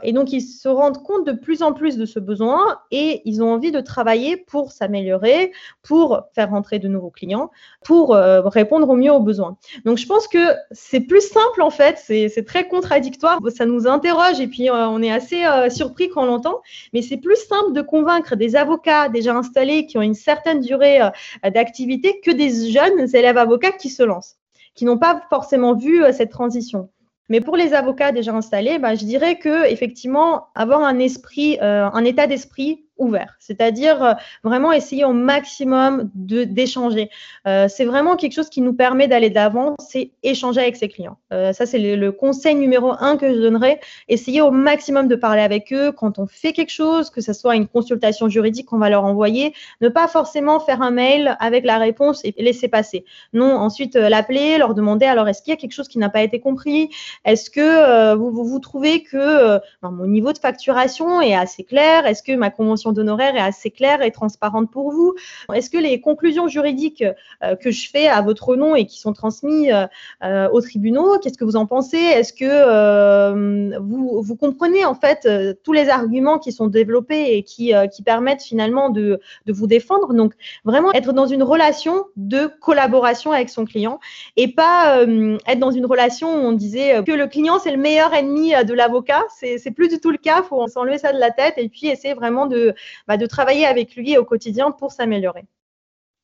Et 0.03 0.13
donc, 0.13 0.33
ils 0.33 0.41
se 0.41 0.67
rendent 0.67 1.01
compte 1.03 1.25
de 1.25 1.31
plus 1.31 1.61
en 1.61 1.73
plus 1.73 1.97
de 1.97 2.05
ce 2.05 2.19
besoin 2.19 2.79
et 2.91 3.21
ils 3.25 3.41
ont 3.41 3.51
envie 3.53 3.71
de 3.71 3.79
travailler 3.79 4.37
pour 4.37 4.71
s'améliorer, 4.71 5.51
pour 5.81 6.21
faire 6.33 6.49
rentrer 6.49 6.79
de 6.79 6.87
nouveaux 6.87 7.09
clients, 7.09 7.51
pour 7.83 8.13
euh, 8.13 8.41
répondre 8.41 8.89
au 8.89 8.95
mieux 8.95 9.11
aux 9.11 9.19
besoins. 9.19 9.57
Donc, 9.85 9.97
je 9.97 10.05
pense 10.05 10.27
que 10.27 10.53
c'est 10.71 11.01
plus 11.01 11.21
simple 11.21 11.61
en 11.61 11.69
fait, 11.69 11.97
c'est 11.97 12.45
très 12.45 12.67
contradictoire, 12.67 13.39
ça 13.55 13.65
nous 13.65 13.87
interroge 13.87 14.39
et 14.39 14.47
puis 14.47 14.69
euh, 14.69 14.87
on 14.87 15.01
est 15.01 15.11
assez 15.11 15.45
euh, 15.45 15.69
surpris 15.69 16.09
quand 16.09 16.23
on 16.23 16.27
l'entend, 16.27 16.61
mais 16.93 17.01
c'est 17.01 17.17
plus 17.17 17.37
simple 17.37 17.73
de 17.73 17.81
convaincre 17.81 18.35
des 18.35 18.55
avocats 18.55 19.09
déjà 19.09 19.35
installés 19.35 19.85
qui 19.85 19.97
ont 19.97 20.01
une 20.01 20.13
certaine 20.13 20.59
durée 20.59 20.99
d'activité 21.43 22.19
que 22.19 22.31
des 22.31 22.71
jeunes 22.71 23.07
élèves 23.15 23.37
avocats 23.37 23.71
qui 23.71 23.89
se 23.89 24.03
lancent 24.03 24.37
qui 24.73 24.83
n'ont 24.83 24.97
pas 24.97 25.21
forcément 25.29 25.73
vu 25.73 26.03
cette 26.11 26.31
transition. 26.31 26.89
Mais 27.29 27.41
pour 27.41 27.57
les 27.57 27.73
avocats 27.73 28.11
déjà 28.11 28.33
installés, 28.33 28.77
bah, 28.77 28.95
je 28.95 29.05
dirais 29.05 29.37
que 29.39 29.65
effectivement 29.71 30.47
avoir 30.55 30.81
un 30.81 30.99
esprit, 30.99 31.57
euh, 31.61 31.89
un 31.91 32.05
état 32.05 32.27
d'esprit 32.27 32.84
ouvert, 32.97 33.35
c'est-à-dire 33.39 34.03
euh, 34.03 34.13
vraiment 34.43 34.71
essayer 34.71 35.05
au 35.05 35.13
maximum 35.13 36.09
d'échanger. 36.13 37.09
Euh, 37.47 37.67
c'est 37.67 37.85
vraiment 37.85 38.15
quelque 38.15 38.33
chose 38.33 38.49
qui 38.49 38.61
nous 38.61 38.73
permet 38.73 39.07
d'aller 39.07 39.29
de 39.29 39.35
l'avant, 39.35 39.75
c'est 39.79 40.11
échanger 40.23 40.61
avec 40.61 40.75
ses 40.75 40.87
clients. 40.87 41.17
Euh, 41.33 41.51
ça, 41.53 41.65
c'est 41.65 41.79
le, 41.79 42.11
conseil 42.11 42.55
numéro 42.55 42.93
un 42.99 43.17
que 43.17 43.33
je 43.33 43.39
donnerais. 43.39 43.79
Essayer 44.07 44.41
au 44.41 44.51
maximum 44.51 45.07
de 45.07 45.15
parler 45.15 45.41
avec 45.41 45.73
eux 45.73 45.91
quand 45.91 46.17
on 46.19 46.27
fait 46.27 46.53
quelque 46.53 46.71
chose, 46.71 47.09
que 47.09 47.19
ce 47.19 47.33
soit 47.33 47.55
une 47.55 47.67
consultation 47.67 48.29
juridique 48.29 48.67
qu'on 48.67 48.77
va 48.77 48.89
leur 48.89 49.03
envoyer, 49.03 49.53
ne 49.81 49.89
pas 49.89 50.07
forcément 50.07 50.59
faire 50.59 50.81
un 50.81 50.91
mail 50.91 51.35
avec 51.39 51.65
la 51.65 51.77
réponse 51.77 52.23
et 52.23 52.33
laisser 52.37 52.67
passer. 52.67 53.03
Non, 53.33 53.55
ensuite 53.55 53.95
l'appeler, 53.95 54.57
leur 54.57 54.73
demander 54.73 55.05
alors 55.05 55.27
est-ce 55.27 55.41
qu'il 55.41 55.51
y 55.51 55.53
a 55.53 55.57
quelque 55.57 55.73
chose 55.73 55.89
qui 55.89 55.97
n'a 55.97 56.09
pas 56.09 56.21
été 56.21 56.39
compris? 56.39 56.89
Est-ce 57.25 57.49
que 57.49 58.15
vous, 58.15 58.31
vous, 58.31 58.59
trouvez 58.59 59.03
que 59.03 59.59
mon 59.81 60.07
niveau 60.07 60.31
de 60.31 60.37
facturation 60.37 61.19
est 61.21 61.35
assez 61.35 61.63
clair? 61.63 62.05
Est-ce 62.05 62.23
que 62.23 62.33
ma 62.33 62.49
convention 62.49 62.84
d'honoraires 62.91 63.35
est 63.35 63.39
assez 63.39 63.71
claire 63.71 64.01
et 64.01 64.11
transparente 64.11 64.71
pour 64.71 64.91
vous 64.91 65.13
Est-ce 65.53 65.69
que 65.69 65.77
les 65.77 66.01
conclusions 66.01 66.47
juridiques 66.47 67.03
euh, 67.43 67.55
que 67.55 67.71
je 67.71 67.89
fais 67.89 68.07
à 68.07 68.21
votre 68.21 68.55
nom 68.55 68.75
et 68.75 68.85
qui 68.85 68.99
sont 68.99 69.13
transmises 69.13 69.71
euh, 69.71 69.87
euh, 70.23 70.49
aux 70.49 70.61
tribunaux, 70.61 71.19
qu'est-ce 71.19 71.37
que 71.37 71.45
vous 71.45 71.55
en 71.55 71.65
pensez? 71.65 71.97
Est-ce 71.97 72.33
que 72.33 73.79
vous, 73.79 74.35
comprenez 74.35 74.85
en 74.85 74.95
fait 74.95 75.27
tous 75.63 75.73
les 75.73 75.89
arguments 75.89 76.39
qui 76.39 76.51
sont 76.51 76.67
développés 76.67 77.37
et 77.37 77.43
qui, 77.43 77.73
permettent 78.05 78.43
finalement 78.43 78.89
de, 78.89 79.19
de 79.45 79.53
vous 79.53 79.67
défendre? 79.67 80.13
Donc 80.13 80.33
vraiment 80.63 80.91
être 80.93 81.13
dans 81.13 81.25
une 81.25 81.43
relation 81.43 82.05
de 82.15 82.47
collaboration 82.59 83.31
avec 83.31 83.49
son 83.49 83.65
client 83.65 83.99
et 84.35 84.49
pas 84.49 85.01
être 85.47 85.59
dans 85.59 85.71
une 85.71 85.85
relation 85.85 86.27
où 86.29 86.47
on 86.47 86.51
disait 86.51 87.03
que 87.03 87.11
le 87.11 87.27
client 87.27 87.59
c'est 87.59 87.71
le 87.71 87.77
meilleur 87.77 88.13
ennemi 88.13 88.53
de 88.65 88.73
l'avocat. 88.73 89.23
C'est 89.29 89.71
plus 89.71 89.87
du 89.87 89.99
tout 89.99 90.11
le 90.11 90.17
cas. 90.17 90.41
Il 90.43 90.47
faut 90.47 90.67
s'enlever 90.67 90.97
ça 90.97 91.13
de 91.13 91.19
la 91.19 91.31
tête 91.31 91.55
et 91.57 91.69
puis 91.69 91.87
essayer 91.87 92.13
vraiment 92.13 92.45
de, 92.45 92.74
bah, 93.07 93.17
de 93.17 93.25
travailler 93.25 93.65
avec 93.65 93.95
lui 93.95 94.17
au 94.17 94.25
quotidien 94.25 94.71
pour 94.71 94.91
s'améliorer. 94.91 95.45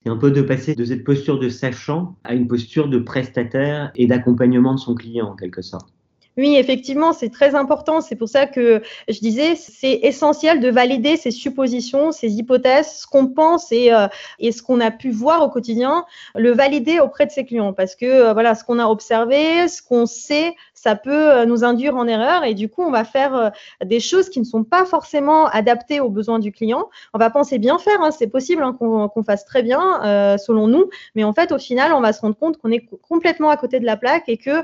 C'est 0.04 0.10
un 0.10 0.18
peu 0.18 0.32
de 0.32 0.42
passer 0.42 0.74
de 0.74 0.84
cette 0.84 1.04
posture 1.04 1.40
de 1.40 1.50
sachant 1.50 2.18
à 2.24 2.34
une 2.34 2.48
posture 2.48 2.90
de 2.90 2.98
prestataire 2.98 3.92
et 3.96 4.08
d'accompagnement 4.08 4.74
de 4.74 4.80
son 4.80 4.96
client 4.96 5.30
en 5.30 5.36
quelque 5.36 5.62
sorte. 5.62 5.94
Oui, 6.38 6.56
effectivement, 6.56 7.12
c'est 7.12 7.30
très 7.30 7.56
important. 7.56 8.00
C'est 8.00 8.16
pour 8.16 8.30
ça 8.30 8.46
que 8.46 8.82
je 9.10 9.20
disais, 9.20 9.56
c'est 9.56 10.00
essentiel 10.04 10.62
de 10.62 10.70
valider 10.70 11.18
ces 11.18 11.30
suppositions, 11.30 12.14
ces 12.14 12.32
hypothèses, 12.36 13.02
ce 13.02 13.08
qu'on 13.08 13.28
pense 13.28 13.70
et, 13.74 13.92
euh, 13.92 14.08
ce 14.40 14.62
qu'on 14.62 14.80
a 14.80 14.92
pu 14.92 15.12
voir 15.12 15.44
au 15.44 15.50
quotidien, 15.50 16.06
le 16.36 16.54
valider 16.54 17.00
auprès 17.00 17.26
de 17.26 17.32
ses 17.32 17.44
clients. 17.44 17.74
Parce 17.74 17.96
que 17.96 18.06
euh, 18.06 18.34
voilà, 18.34 18.56
ce 18.56 18.64
qu'on 18.64 18.80
a 18.80 18.86
observé, 18.86 19.68
ce 19.68 19.82
qu'on 19.82 20.06
sait, 20.06 20.56
ça 20.74 20.96
peut 20.96 21.12
euh, 21.12 21.46
nous 21.46 21.66
induire 21.66 21.98
en 21.98 22.08
erreur 22.08 22.46
et 22.46 22.54
du 22.54 22.70
coup, 22.70 22.82
on 22.82 22.92
va 22.92 23.04
faire 23.04 23.52
des 23.84 24.00
choses 24.00 24.30
qui 24.30 24.40
ne 24.40 24.46
sont 24.46 24.64
pas 24.64 24.86
forcément 24.86 25.48
adaptées 25.48 26.00
aux 26.00 26.10
besoins 26.10 26.40
du 26.40 26.54
client. 26.54 26.90
On 27.14 27.20
va 27.20 27.30
penser 27.30 27.60
bien 27.60 27.78
faire, 27.78 28.02
hein, 28.02 28.12
c'est 28.12 28.28
possible 28.28 28.64
hein, 28.64 28.74
qu'on 28.74 29.24
fasse 29.24 29.46
très 29.46 29.64
bien 29.64 30.38
selon 30.38 30.68
nous, 30.68 30.90
mais 31.16 31.24
en 31.24 31.34
fait, 31.34 31.52
au 31.52 31.60
final, 31.60 31.94
on 31.94 32.02
va 32.02 32.14
se 32.14 32.22
rendre 32.22 32.36
compte 32.36 32.58
qu'on 32.58 32.72
est 32.72 32.88
complètement 33.08 33.50
à 33.50 33.58
côté 33.58 33.80
de 33.80 33.86
la 33.86 33.98
plaque 33.98 34.24
et 34.28 34.38
que 34.38 34.64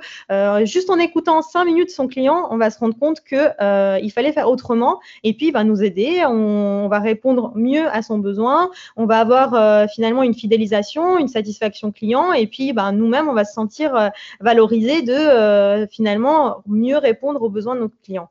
juste 0.66 0.90
en 0.90 0.98
écoutant 0.98 1.42
ça, 1.42 1.57
cinq 1.58 1.66
minutes 1.66 1.90
son 1.90 2.08
client, 2.08 2.48
on 2.52 2.58
va 2.58 2.70
se 2.70 2.80
rendre 2.80 2.98
compte 2.98 3.22
que 3.22 3.50
euh, 3.62 3.98
il 4.02 4.12
fallait 4.12 4.32
faire 4.32 4.50
autrement 4.50 5.00
et 5.24 5.34
puis 5.34 5.48
il 5.48 5.52
va 5.52 5.64
nous 5.64 5.84
aider, 5.84 6.24
on, 6.26 6.88
va 6.88 7.00
répondre 7.00 7.52
mieux 7.56 7.88
à 7.88 8.02
son 8.02 8.20
besoin, 8.20 8.70
on 8.96 9.06
va 9.06 9.20
avoir 9.20 9.54
euh, 9.54 9.86
finalement 9.94 10.24
une 10.24 10.34
fidélisation, 10.34 11.18
une 11.18 11.28
satisfaction 11.28 11.92
client 11.92 12.32
et 12.32 12.48
puis 12.48 12.74
ben, 12.74 12.92
nous-mêmes 12.92 13.28
on 13.28 13.34
va 13.34 13.44
se 13.44 13.54
sentir 13.54 13.96
euh, 13.96 14.10
valorisé 14.40 15.02
de 15.02 15.88
finalement 15.88 16.58
mieux 16.68 16.98
répondre 16.98 17.42
aux 17.42 17.50
besoins 17.50 17.76
de 17.76 17.82
nos 17.82 17.92
clients. 18.04 18.30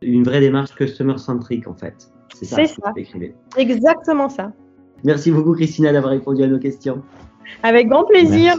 Une 0.00 0.24
vraie 0.24 0.40
démarche 0.40 0.74
customer 0.74 1.18
centrique 1.18 1.68
en 1.68 1.74
fait. 1.74 2.10
C'est 2.34 2.46
ça. 2.46 2.64
ça. 2.64 2.92
Exactement 3.56 4.28
ça. 4.28 4.52
Merci 5.04 5.30
beaucoup 5.30 5.54
Christina 5.54 5.92
d'avoir 5.92 6.12
répondu 6.12 6.42
à 6.42 6.46
nos 6.46 6.58
questions. 6.58 7.02
Avec 7.62 7.88
grand 7.88 8.04
plaisir. 8.04 8.54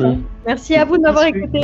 Merci, 0.45 0.75
à 0.75 0.85
vous 0.85 0.97
de 0.97 1.01
m'avoir 1.03 1.25
écouté. 1.25 1.61